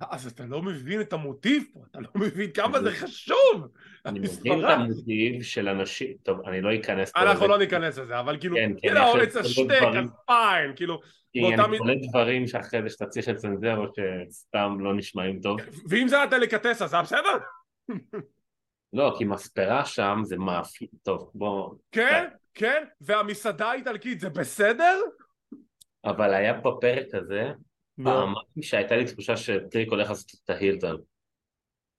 [0.00, 3.68] אז אתה לא מבין את המוטיב פה, אתה לא מבין כמה זה חשוב!
[4.06, 8.20] אני מבין את המוטיב של אנשים, טוב, אני לא אכנס פה אנחנו לא ניכנס לזה,
[8.20, 9.98] אבל כאילו, כן, it's a לזה shtick.
[9.98, 11.00] אז fine, כאילו,
[11.32, 15.60] כי אני קונה דברים שאחרי זה שאתה צריך לצנזר או שסתם לא נשמעים טוב.
[15.88, 17.38] ואם זה הדליקטסה, זה היה בסדר?
[18.92, 20.86] לא, כי מספרה שם זה מאפי...
[21.02, 21.74] טוב, בוא...
[21.92, 25.00] כן, כן, והמסעדה האיטלקית זה בסדר?
[26.04, 27.52] אבל היה בפרק הזה,
[28.04, 30.96] פעמיים שהייתה לי תחושה שטריק הולך לעשות את ה heel turn.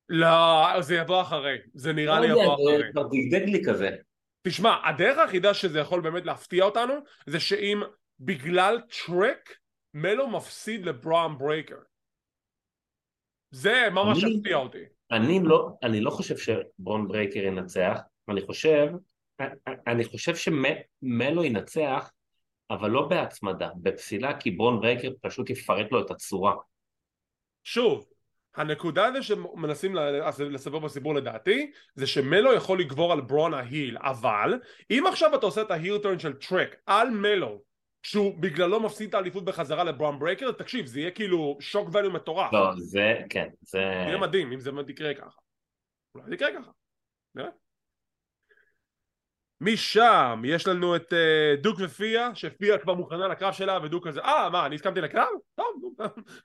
[0.09, 2.91] לא, זה יבוא אחרי, זה נראה לי לא יודע, יבוא זה אחרי.
[2.91, 3.89] כבר דגדג לי כזה.
[4.47, 6.93] תשמע, הדרך היחידה שזה יכול באמת להפתיע אותנו,
[7.25, 7.81] זה שאם
[8.19, 9.57] בגלל טריק,
[9.93, 11.77] מלו מפסיד לבראון ברייקר.
[13.51, 14.83] זה ממש הפתיע אותי.
[15.11, 18.87] אני לא, אני לא חושב שברון ברייקר ינצח, אני חושב,
[19.87, 22.11] אני חושב שמלו ינצח,
[22.69, 26.53] אבל לא בהצמדה, בפסילה, כי ברון ברייקר פשוט יפרק לו את הצורה.
[27.63, 28.05] שוב,
[28.55, 29.95] הנקודה זה שמנסים
[30.39, 34.59] לספר בסיפור לדעתי, זה שמלו יכול לגבור על ברון ה heel, אבל
[34.91, 37.61] אם עכשיו אתה עושה את ה heel turn של טריק על מלו,
[38.03, 42.53] שהוא בגללו מפסיד את האליפות בחזרה לברון ברייקר, תקשיב, זה יהיה כאילו shock value מטורף.
[42.53, 43.79] לא, זה, כן, זה...
[43.79, 45.39] יהיה מדהים אם זה יקרה ככה.
[46.15, 46.71] אולי זה יקרה ככה.
[47.35, 47.49] נראה.
[49.61, 54.49] משם יש לנו את אה, דוק ותיאה, שתיאה כבר מוכנה לקרב שלה ודוק כזה, אה
[54.49, 55.27] מה אני הסכמתי לקרב?
[55.55, 55.95] טוב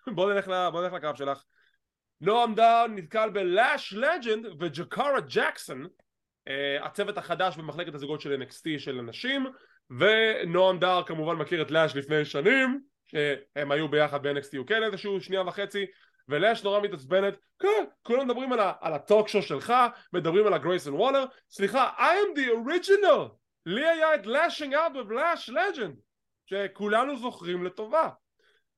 [0.15, 1.45] בוא נלך, ל- בוא נלך לקרב שלך.
[2.21, 5.87] נועם דאר נתקל בלאש לג'נד וג'קארה ג'קסון
[6.49, 9.47] אה, הצוות החדש במחלקת הזוגות של NXT של הנשים
[9.91, 15.43] ונועם דאר כמובן מכיר את לאש לפני שנים שהם היו ביחד ב-NXT UK לאיזשהו שנייה
[15.43, 15.87] וחצי
[16.29, 19.73] ולאש נורא מתעצבנת כן, כולם מדברים על, ה- על הטוק שואו שלך
[20.13, 21.25] מדברים על הגרייסון וולר.
[21.51, 23.29] סליחה, I am the original.
[23.67, 24.25] לי היה את
[24.73, 25.93] out with lash legend
[26.47, 28.09] שכולנו זוכרים לטובה.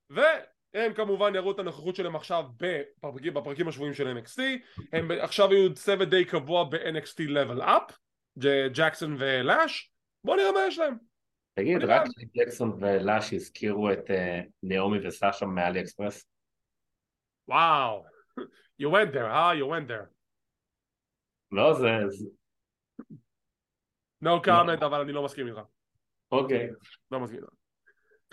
[0.09, 4.41] והם כמובן יראו את הנוכחות שלהם עכשיו בפרקים, בפרקים השבועיים של NXT
[4.93, 7.93] הם עכשיו היו צוות די קבוע ב-NXT level up
[8.71, 9.91] ג'קסון ולאש
[10.23, 10.95] בוא נראה מה יש להם.
[11.59, 12.03] תגיד, רק.
[12.37, 16.25] ג'קסון ולאש הזכירו את אה, נעמי וסשה מאלי אקספרס?
[17.47, 18.05] וואו
[18.81, 19.53] you went there, huh?
[19.53, 20.07] you went there.
[21.51, 21.87] לא, זה...
[24.23, 25.59] no comment אבל אני לא מסכים איתך.
[26.31, 26.69] אוקיי.
[27.11, 27.53] לא מסכים איתך.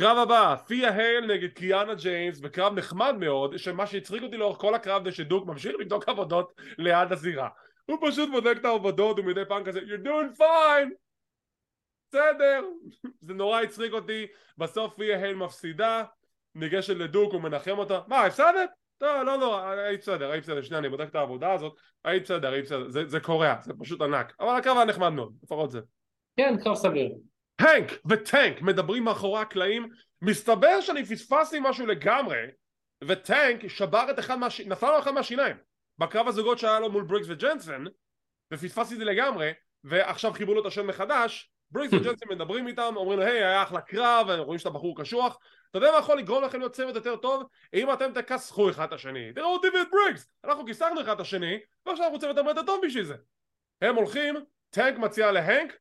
[0.01, 4.75] קרב הבא, פיה הייל נגד קיאנה ג'יימס בקרב נחמד מאוד שמה שהצחיק אותי לאורך כל
[4.75, 7.49] הקרב זה שדוק ממשיך לבדוק עבודות ליד הזירה.
[7.85, 10.91] הוא פשוט בודק את העבודות ומדי פעם כזה you're doing fine!
[12.09, 12.65] בסדר.
[13.21, 14.27] זה נורא הצחיק אותי.
[14.59, 16.05] בסוף פיה הייל מפסידה
[16.55, 18.01] ניגשת לדוק הוא מנחם אותה.
[18.09, 18.71] מה הפסדת?
[19.03, 22.53] לא לא לא היית בסדר היית בסדר שנייה אני בודק את העבודה הזאת היית בסדר
[22.53, 25.81] היית בסדר זה, זה קורע זה פשוט ענק אבל הקרב היה נחמד מאוד לפחות זה
[26.37, 27.09] כן, קרב סביר.
[27.59, 29.89] הנק וטנק מדברים מאחורי הקלעים
[30.23, 32.47] מסתבר שאני פספסתי משהו לגמרי
[33.05, 34.61] וטנק שבר את אחד מהש...
[34.61, 35.57] נפל לו אחד מהשיניים
[35.99, 37.85] בקרב הזוגות שהיה לו מול בריקס וג'נסן
[38.53, 39.51] ופספסתי את זה לגמרי
[39.85, 43.81] ועכשיו חיברו לו את השם מחדש בריקס וג'נסן מדברים איתם אומרים לו היי היה אחלה
[43.81, 45.39] קרב רואים שאתה בחור קשוח
[45.73, 47.43] אתה יודע מה יכול לגרום לכם להיות צוות יותר טוב?
[47.75, 51.59] אם אתם תכסחו אחד את השני תראו אותי ואת בריקס אנחנו כיסחנו אחד את השני
[51.87, 53.15] ועכשיו אנחנו צוות הרבה יותר טוב בשביל זה
[53.83, 54.35] הם הולכים
[54.71, 55.79] טנק מציע להנק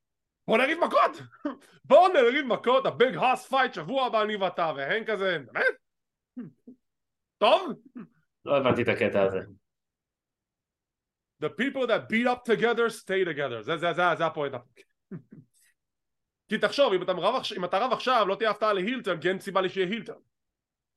[0.48, 1.22] בוא נריב מכות
[1.90, 5.76] בוא נריב מכות ה big hoss fight שבוע הבא אני ואתה והנק כזה באמת?
[7.38, 7.72] טוב?
[8.46, 9.40] לא הבנתי את הקטע הזה.
[11.44, 14.54] The people that beat up together stay together זה, זה, זה, זה הפואנט
[16.52, 19.40] כי תחשוב אם אתה רב, אם אתה רב עכשיו לא תהיה הפתעה להילטון כי אין
[19.40, 20.16] סיבה לי שיהיה הילטון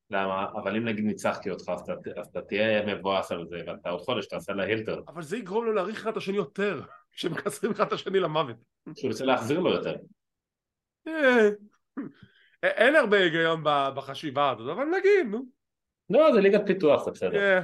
[0.09, 0.45] למה?
[0.55, 4.01] אבל אם נגיד ניצחתי אותך אז אתה, אז אתה תהיה מבואס על זה ואתה עוד
[4.01, 7.93] חודש תעשה להילטון אבל זה יגרום לו להעריך אחד את השני יותר כשמקצרים אחד את
[7.93, 8.55] השני למוות.
[8.95, 9.95] שהוא רוצה להחזיר לו יותר.
[11.07, 11.49] אה,
[12.63, 13.61] אין הרבה היגיון
[13.95, 15.45] בחשיבה הזאת אבל נגיד נו.
[16.09, 17.61] לא זה ליגת פיתוח זה בסדר.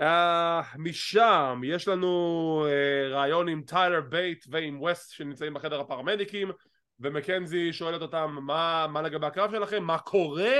[0.00, 6.50] Uh, משם יש לנו uh, ראיון עם טיילר בייט ועם ווס שנמצאים בחדר הפרמדיקים
[7.00, 10.54] ומקנזי שואלת אותם מה, מה לגבי הקרב שלכם, מה קורה?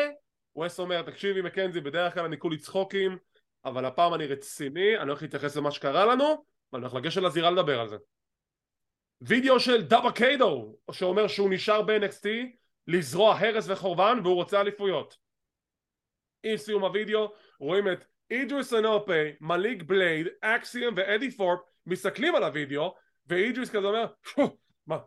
[0.54, 3.18] ווס אומר תקשיבי מקנזי בדרך כלל אני כולי צחוקים
[3.64, 7.80] אבל הפעם אני רציני, אני הולך להתייחס למה שקרה לנו ואני הולך לגשת לזירה לדבר
[7.80, 7.96] על זה.
[9.20, 12.26] וידאו של דאבה קיידו שאומר שהוא נשאר ב-NXT
[12.86, 15.16] לזרוע הרס וחורבן והוא רוצה אליפויות.
[16.42, 22.94] עם סיום הוידאו רואים את אידריס אנופה, מליק בלייד, אקסיום ואדי פורפ מסתכלים על הוידאו
[23.26, 24.06] ואידריס כזה אומר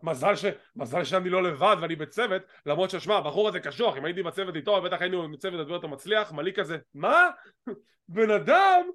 [0.03, 0.45] מזל, ש...
[0.75, 4.82] מזל שאני לא לבד ואני בצוות למרות ששמע הבחור הזה קשוח אם הייתי בצוות איתו
[4.82, 7.29] בטח היינו בצוות הרבה יותר מצליח מליק כזה מה?
[8.08, 8.89] בן אדם?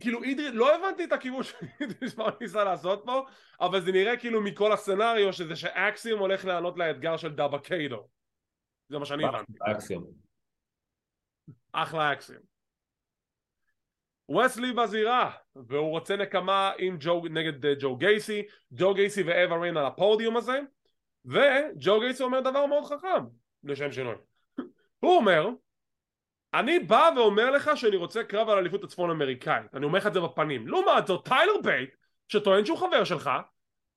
[0.00, 3.26] כאילו אידריס לא הבנתי את הכיוון שאידריס מה הוא ניסה לעשות פה
[3.60, 8.08] אבל זה נראה כאילו מכל הסצנריו שזה שאקסיום הולך לענות לאתגר של דאבה קיידו.
[8.88, 9.52] זה מה שאני הבנתי.
[9.70, 10.04] אקסיום.
[11.72, 12.53] אחלה אקסיום
[14.30, 19.76] וסלי בזירה והוא רוצה נקמה עם ג'ו, נגד אה, ג'ו גייסי ג'ו גייסי ואווה ריין
[19.76, 20.60] על הפודיום הזה
[21.24, 23.24] וג'ו גייסי אומר דבר מאוד חכם
[23.64, 24.14] לשם שינוי.
[25.00, 25.48] הוא אומר
[26.54, 30.14] אני בא ואומר לך שאני רוצה קרב על אליפות הצפון אמריקאית אני אומר לך את
[30.14, 30.68] זה בפנים.
[30.68, 31.94] לעומת זאת טיילר בייט
[32.28, 33.30] שטוען שהוא חבר שלך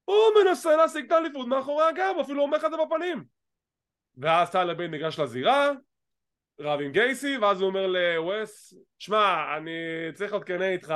[0.06, 3.24] הוא מנסה להשיג את האליפות מאחורי הגב אפילו אומר לך את זה בפנים.
[4.18, 5.72] ואז טיילר בייט ניגש לזירה
[6.60, 9.72] רב עם גייסי ואז הוא אומר לווס שמע אני
[10.14, 10.94] צריך להיות כנה איתך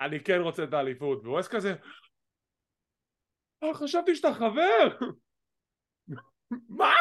[0.00, 1.74] אני כן רוצה את האליפות ווס כזה
[3.62, 4.88] אה, חשבתי שאתה חבר
[6.78, 6.94] מה?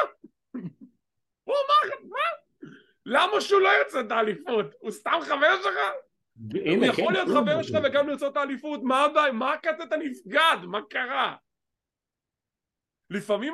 [1.46, 2.20] הוא אמר מה?
[3.06, 4.66] למה שהוא לא יוצא את האליפות?
[4.80, 5.78] הוא סתם חבר שלך?
[6.52, 9.32] הוא יכול להיות חבר שלך וגם לרצות את האליפות מה הבעיה?
[9.32, 10.58] מה הקטע נפגד?
[10.64, 11.36] מה קרה?
[13.10, 13.54] לפעמים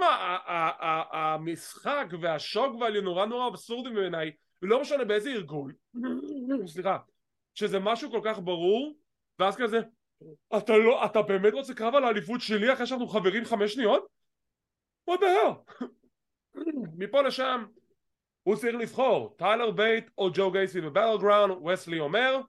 [1.11, 5.71] המשחק והשוק והעליון נורא נורא אבסורדים בעיניי לא משנה באיזה ארגון
[6.73, 6.97] סליחה
[7.53, 8.97] שזה משהו כל כך ברור
[9.39, 9.79] ואז כזה
[10.57, 14.07] אתה לא אתה באמת רוצה קרב על האליפות שלי אחרי שאנחנו חברים חמש שניות?
[15.09, 15.75] what the
[16.97, 17.65] מפה לשם
[18.43, 22.41] הוא צריך לבחור טיילר בייט או ג'ו גייסי ב Battleground ווס לי אומר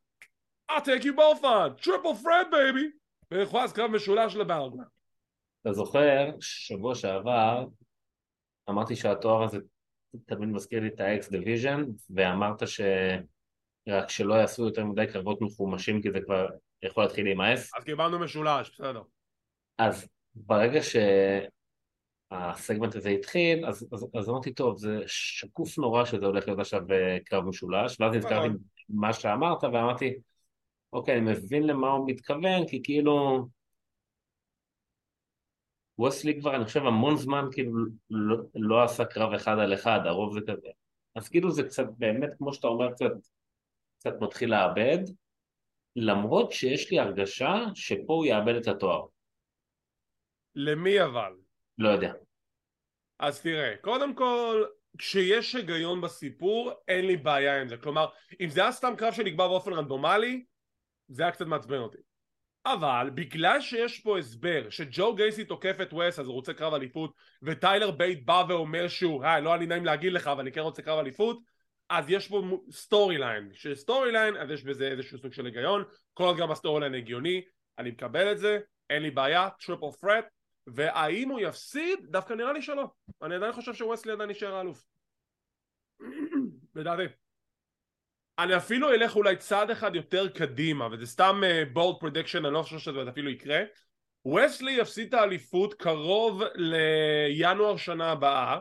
[0.71, 2.85] I'll take you both on triple threat baby.
[3.31, 5.02] ויכול קרב משולש ל Battleground
[5.62, 7.66] אתה זוכר, שבוע שעבר
[8.70, 9.59] אמרתי שהתואר הזה
[10.27, 12.81] תמיד מזכיר לי את ה X Division ואמרת ש...
[13.88, 16.46] רק שלא יעשו יותר מדי קרבות מחומשים כי זה כבר
[16.83, 17.75] יכול להתחיל להימאס.
[17.77, 19.03] אז קיבלנו משולש, בסדר.
[19.79, 20.81] אז ברגע
[22.33, 26.81] שהסגמנט הזה התחיל, אז, אז, אז אמרתי, טוב, זה שקוף נורא שזה הולך להיות עכשיו
[26.90, 28.59] אה, קרב משולש, ואז נזכרתי נכון.
[28.88, 30.14] מה שאמרת ואמרתי,
[30.92, 33.46] אוקיי, אני מבין למה הוא מתכוון, כי כאילו
[36.03, 37.73] ווסלי כבר אני חושב המון זמן כאילו
[38.11, 40.69] לא, לא עשה קרב אחד על אחד, הרוב זה כזה.
[41.15, 43.11] אז כאילו זה קצת באמת כמו שאתה אומר קצת,
[43.99, 44.99] קצת מתחיל לאבד,
[45.97, 49.07] למרות שיש לי הרגשה שפה הוא יאבד את התואר.
[50.55, 51.33] למי אבל?
[51.79, 52.13] לא יודע.
[53.19, 54.65] אז תראה, קודם כל
[54.98, 58.07] כשיש היגיון בסיפור אין לי בעיה עם זה כלומר
[58.40, 60.44] אם זה היה סתם קרב שנקבע באופן רנדומלי
[61.09, 61.98] זה היה קצת מעצבן אותי
[62.67, 67.15] אבל בגלל שיש פה הסבר שג'ו גייסי תוקף את וס אז הוא רוצה קרב אליפות
[67.42, 70.83] וטיילר בייט בא ואומר שהוא היי לא אני נעים להגיד לך אבל אני כן רוצה
[70.83, 71.40] קרב אליפות
[71.88, 75.85] אז יש פה storyline ש storyline אז יש בזה איזשהו סוג של היגיון.
[76.15, 77.42] כל עוד גם ה storyline הגיוני
[77.79, 78.58] אני מקבל את זה
[78.90, 80.25] אין לי בעיה triple threat
[80.67, 81.98] והאם הוא יפסיד?
[82.02, 82.85] דווקא נראה לי שלא.
[83.23, 84.85] אני עדיין חושב שווס לי עדיין נשאר האלוף
[86.75, 87.21] לדעתי
[88.38, 91.42] אני אפילו אלך אולי צעד אחד יותר קדימה וזה סתם
[91.73, 93.60] bold uh, prediction אני לא חושב שזה אפילו יקרה.
[94.27, 98.58] ווס לי יפסיד את האליפות קרוב לינואר שנה הבאה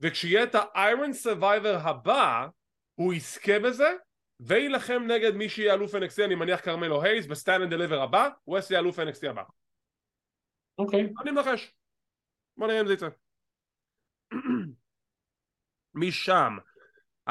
[0.00, 2.46] וכשיהיה את ה-Iron Survivor הבא
[2.94, 3.92] הוא יזכה בזה
[4.40, 8.28] ויילחם נגד מי שיהיה אלוף NXT אני מניח כרמלו הייז ב Stand and Deliver הבא
[8.46, 9.42] יהיה אלוף NXT הבא.
[10.78, 11.12] אוקיי.
[11.22, 11.72] אני מנחש
[12.56, 13.08] בוא נראה אם זה יצא.
[15.94, 16.56] משם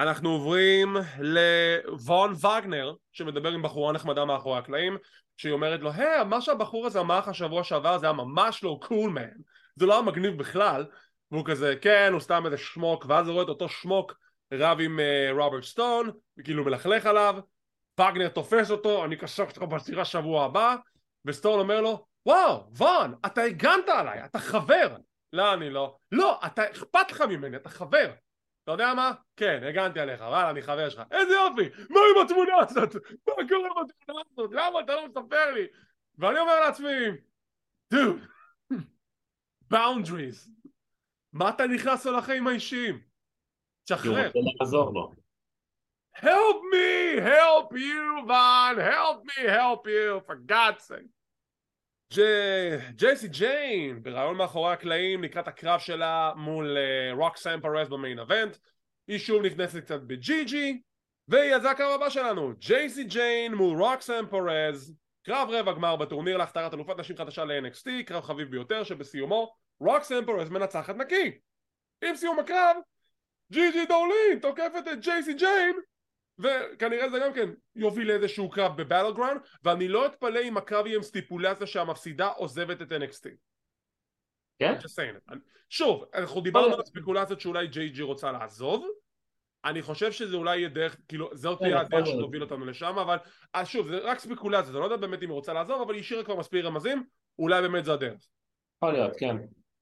[0.02, 4.97] אנחנו עוברים לוון וגנר שמדבר עם בחורה נחמדה מאחורי הקלעים
[5.38, 8.80] שהיא אומרת לו היי מה שהבחור הזה אמר לך שבוע שעבר זה היה ממש לא
[8.82, 9.30] cool man
[9.76, 10.86] זה לא היה מגניב בכלל.
[11.32, 14.14] והוא כזה כן הוא סתם איזה שמוק ואז הוא רואה את אותו שמוק
[14.54, 17.36] רב עם uh, רוברט סטון וכאילו מלכלך עליו.
[18.00, 20.76] וגנר תופס אותו אני אקשר אותך בסירה שבוע הבא.
[21.26, 24.95] וסטון אומר לו וואו וון אתה הגנת עליי אתה חבר.
[25.34, 25.95] לא אני לא.
[26.12, 28.12] לא אתה אכפת לך ממני אתה חבר
[28.70, 29.11] אתה יודע מה?
[29.36, 31.03] כן, הגנתי עליך, וואלה, אני חבר שלך.
[31.11, 31.84] איזה יופי!
[31.89, 32.95] מה עם התמונה הזאת?
[33.28, 34.51] מה קורה בתמונה הזאת?
[34.51, 35.67] למה אתה לא מספר לי?
[36.17, 36.88] ואני אומר לעצמי,
[37.93, 38.20] דוד,
[39.74, 40.49] boundaries.
[41.34, 42.95] מה אתה נכנס לו לחיים האישיים?
[42.95, 43.03] הוא
[43.84, 44.28] תשחרר.
[44.28, 45.11] רוצה לעזור לו.
[46.15, 47.22] help me!
[47.22, 48.78] help you, Van!
[48.78, 49.47] help me!
[49.47, 50.22] help you!
[50.28, 51.18] for God's sake!
[52.95, 56.78] ג'ייסי ג'יין ברעיון מאחורי הקלעים לקראת הקרב שלה מול
[57.12, 58.57] רוק סאם פרס במיין אבנט.
[59.07, 60.82] היא שוב נכנסת קצת בג'י ג'י
[61.28, 66.99] וזה הקרב הבא שלנו ג'ייסי ג'יין מול רוקסן פרז קרב רבע גמר בטורניר להכתרת אלופת
[66.99, 71.38] נשים חדשה ל-NXT קרב חביב ביותר שבסיומו רוקסן פרז מנצחת נקי.
[72.03, 72.78] עם סיום הקרב
[73.51, 75.76] ג'יג'י דולין תוקפת את ג'ייסי ג'יין
[76.40, 80.98] וכנראה זה גם כן יוביל לאיזשהו קרב ב Battleground ואני לא אתפלא אם הקרב יהיה
[80.98, 83.30] עם סטיפולציה שהמפסידה עוזבת את NXT
[84.60, 84.74] כן?
[85.70, 88.88] שוב, אנחנו דיברנו על ספקולציות שאולי ג'יג'י רוצה לעזוב
[89.66, 92.08] אני חושב שזה אולי יהיה דרך, כאילו זאת תהיה כן, הדרך.
[92.08, 93.18] שתוביל אותנו לשם אבל
[93.54, 96.02] אז שוב זה רק ספקולציה, זה לא יודע באמת אם היא רוצה לעזוב אבל היא
[96.02, 97.04] השאירה כבר מספיק רמזים
[97.40, 98.28] אולי באמת זה הדרך
[98.78, 99.36] יכול להיות, כן.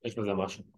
[0.06, 0.77] יש בזה משהו.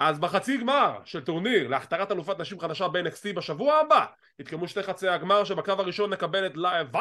[0.00, 4.06] אז בחצי גמר של טורניר להכתרת אלופת נשים חדשה ב-NXT בשבוע הבא
[4.38, 6.52] יתקיימו שתי חצי הגמר שבקרב הראשון נקבל את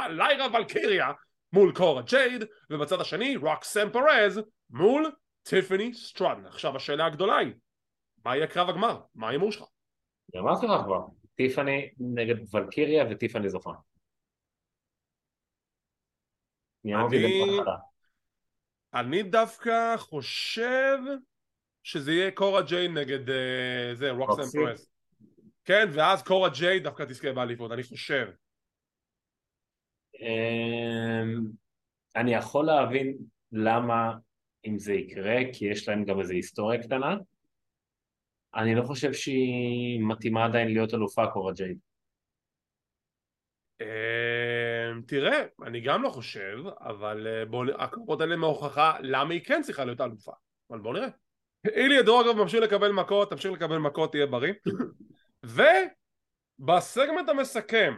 [0.09, 1.11] ליירה ולקיריה
[1.53, 5.11] מול קורה ג'ייד ובצד השני רוקסן פרז מול
[5.43, 7.53] טיפני סטרטון עכשיו השאלה הגדולה היא
[8.25, 9.01] מה יהיה קרב הגמר?
[9.15, 9.63] מה ההימור שלך?
[10.37, 11.05] אמרתי לך כבר.
[11.35, 13.71] טיפני נגד ולקיריה וטיפני זוכה.
[18.93, 20.97] אני דווקא חושב
[21.83, 24.57] שזה יהיה קורה ג'ייד נגד אה, זה רוקסי?
[24.57, 24.89] פרז
[25.65, 28.27] כן ואז קורה ג'ייד דווקא תזכה באליפות אני חושב
[30.21, 31.45] אמ,
[32.15, 33.17] אני יכול להבין
[33.51, 34.13] למה
[34.65, 37.15] אם זה יקרה, כי יש להם גם איזו היסטוריה קטנה.
[38.55, 41.77] אני לא חושב שהיא מתאימה עדיין להיות אלופה קורה ג'ייד.
[43.81, 49.45] אמ, תראה, אני גם לא חושב, אבל אה, בוא, נ- הקרבות האלה מהוכחה למה היא
[49.45, 50.31] כן צריכה להיות אלופה.
[50.71, 51.07] אבל בוא נראה.
[51.67, 54.53] אילי דרוגוב ממשיך לקבל מכות, תמשיך לקבל מכות, תהיה בריא.
[56.59, 57.93] ובסגמנט המסכם,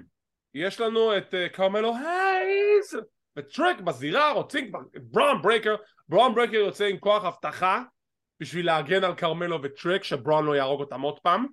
[0.54, 2.98] יש לנו את אה, קרמלו הייז
[3.38, 5.76] וטריק בזירה, רוצים כבר את בראון ברייקר,
[6.10, 7.84] בראון ברייקר יוצא עם כוח אבטחה
[8.40, 11.46] בשביל להגן על קרמלו וטריק, שבראון לא יהרוג אותם עוד פעם.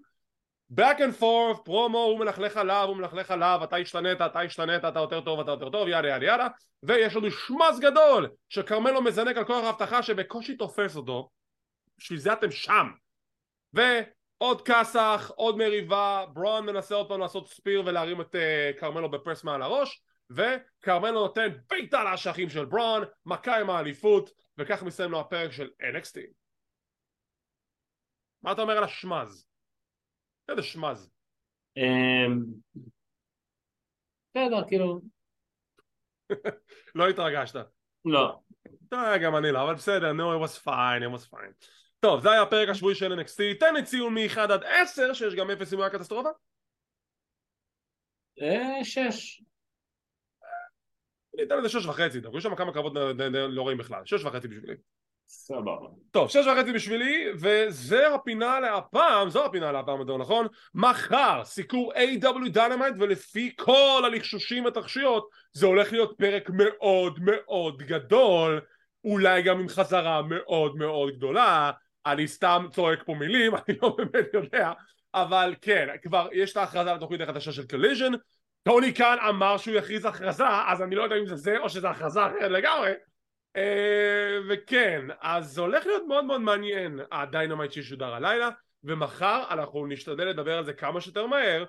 [0.73, 4.99] back and forth, פרומו, הוא מלכלך עליו, הוא מלכלך עליו, אתה השתנית, אתה השתנית, אתה
[4.99, 6.47] יותר טוב, אתה יותר טוב, yada yada yada,
[6.83, 11.29] ויש לנו schmozz גדול, שקרמלו מזנק על כוח האבטחה שבקושי תופס אותו,
[11.99, 12.87] בשביל זה אתם שם.
[13.73, 19.17] ועוד כסח, עוד מריבה, ברון מנסה עוד פעם לעשות spear ולהרים את uh, קרמלו ב
[19.17, 25.21] press מעל הראש, וקרמלו נותן בעיטה לאשכים של ברון, מכה עם האליפות, וכך מסיים לו
[25.21, 26.21] הפרק של NXT.
[28.43, 29.47] מה אתה אומר על השמז?
[30.49, 31.11] איזה שמז.
[31.77, 32.45] אמ,
[34.31, 35.01] בסדר, כאילו,
[36.95, 37.57] לא התרגשת.
[38.05, 38.41] לא.
[38.93, 41.78] אה, גם אני לא, אבל בסדר, no, it was fine, it was fine.
[42.01, 45.51] טוב, זה היה הפרק השבועי של NXT, תן לי ציון מ-1 עד 10, שיש גם
[45.51, 46.29] 0 אם הוא היה קטסטרופה.
[48.43, 49.43] אה, שש.
[51.35, 52.93] אני אתן לזה 6 וחצי, דווקא יש שם כמה קרבות
[53.49, 54.75] לא רואים בכלל, 6 וחצי בשבילי.
[55.27, 55.89] סבבה.
[56.11, 62.49] טוב, 6 וחצי בשבילי, וזה הפינה להפעם, זו הפינה להפעם יותר נכון, מחר סיקור AEW
[62.51, 68.61] Dynamite, ולפי כל הלחשושים והתחשיות, זה הולך להיות פרק מאוד מאוד גדול,
[69.05, 71.71] אולי גם עם חזרה מאוד מאוד גדולה,
[72.07, 74.73] אני סתם צועק פה מילים, אני לא באמת יודע,
[75.15, 78.13] אבל כן, כבר יש את ההכרזה לתוכנית החדשה של Collision,
[78.63, 81.91] טוני קאן אמר שהוא יכריז הכרזה, אז אני לא יודע אם זה זה או שזה
[81.91, 82.93] הכרזה אחרת לגמרי,
[83.57, 88.49] אה, וכן, אז זה הולך להיות מאוד מאוד מעניין ה Dynamite שישודר הלילה,
[88.85, 91.65] ומחר אנחנו נשתדל לדבר על זה כמה שיותר מהר,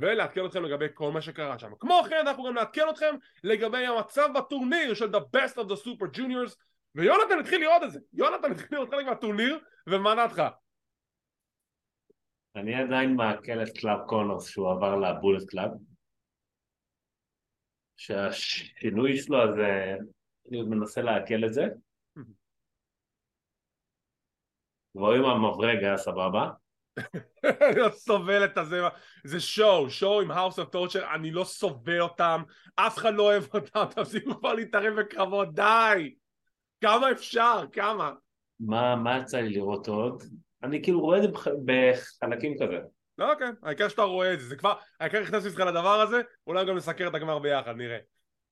[0.00, 1.70] ולעדכן אתכם לגבי כל מה שקרה שם.
[1.80, 3.14] כמו כן אנחנו גם נעדכן אתכם
[3.44, 6.54] לגבי המצב בטורניר של The Best of the Super Juniors,
[6.94, 10.42] ויונתן התחיל לראות את זה, יונתן התחיל לראות חלק מהטורניר, ומה דעתך?
[12.56, 15.70] אני עדיין מעכל את קלארק קונורס שהוא עבר ל Bullet Club.
[17.96, 19.54] שהשינוי שלו אז
[20.48, 21.62] אני עוד מנסה לעכל את זה.
[24.94, 26.50] רואים המברג היה סבבה.
[27.44, 28.80] אני לא סובל את הזה,
[29.24, 32.42] זה שואו, שואו עם House of Torture, אני לא סובל אותם,
[32.76, 36.14] אף אחד לא אוהב אותם, תפסיקו כבר להתערב בקרבות, די!
[36.80, 37.64] כמה אפשר?
[37.72, 38.12] כמה?
[38.66, 40.22] מה, יצא לי לראות עוד?
[40.62, 41.28] אני כאילו רואה את זה
[41.64, 42.78] בחלקים כזה.
[43.18, 46.64] לא, אוקיי, העיקר שאתה רואה את זה, זה כבר, העיקר הכנסתי אותך לדבר הזה, אולי
[46.64, 47.98] גם נסקר את הגמר ביחד, נראה.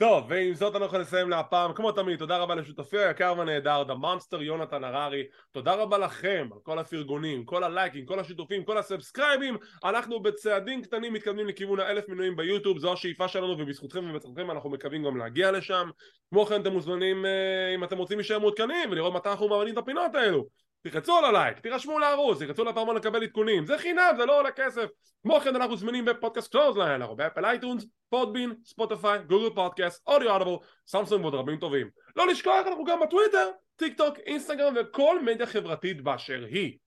[0.01, 4.42] טוב, ועם זאת אנחנו לסיים להפעם, כמו תמיד, תודה רבה לשותפי היקר והנהדר, the monster
[4.42, 10.20] יונתן הררי, תודה רבה לכם על כל הפרגונים, כל הלייקים, כל השיתופים, כל הסאבסקרייבים, אנחנו
[10.20, 15.16] בצעדים קטנים מתקדמים לכיוון האלף מנויים ביוטיוב, זו השאיפה שלנו ובזכותכם ובזכותכם אנחנו מקווים גם
[15.16, 15.90] להגיע לשם,
[16.30, 19.78] כמו כן אתם מוזמנים, אה, אם אתם רוצים להישאר מעודכנים ולראות מתי אנחנו מעלים את
[19.78, 20.46] הפינות האלו
[20.83, 24.87] תלחצו על הלייק, תירשמו לערוץ, תלחצו לפעמון לקבל עדכונים, זה חינם, זה לא עולה כסף.
[25.22, 30.30] כמו כן אנחנו זמינים בפודקאסט Clothesline, אנחנו ב Apple iTunes, Podbean, Spotify, Google Podcast, Audio
[30.30, 31.91] Audible, Samsung ועוד רבים טובים.
[32.16, 36.78] לא לשכוח, אנחנו גם בטוויטר, טיקטוק, אינסטגרם וכל מדיה חברתית באשר היא.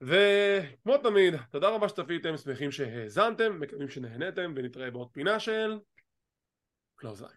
[0.00, 5.78] וכמו תמיד, תודה רבה שצפיתם, שמחים שהאזנתם, מקווים שנהנתם, ונתראה בעוד פינה של
[6.96, 7.32] קלוזליין.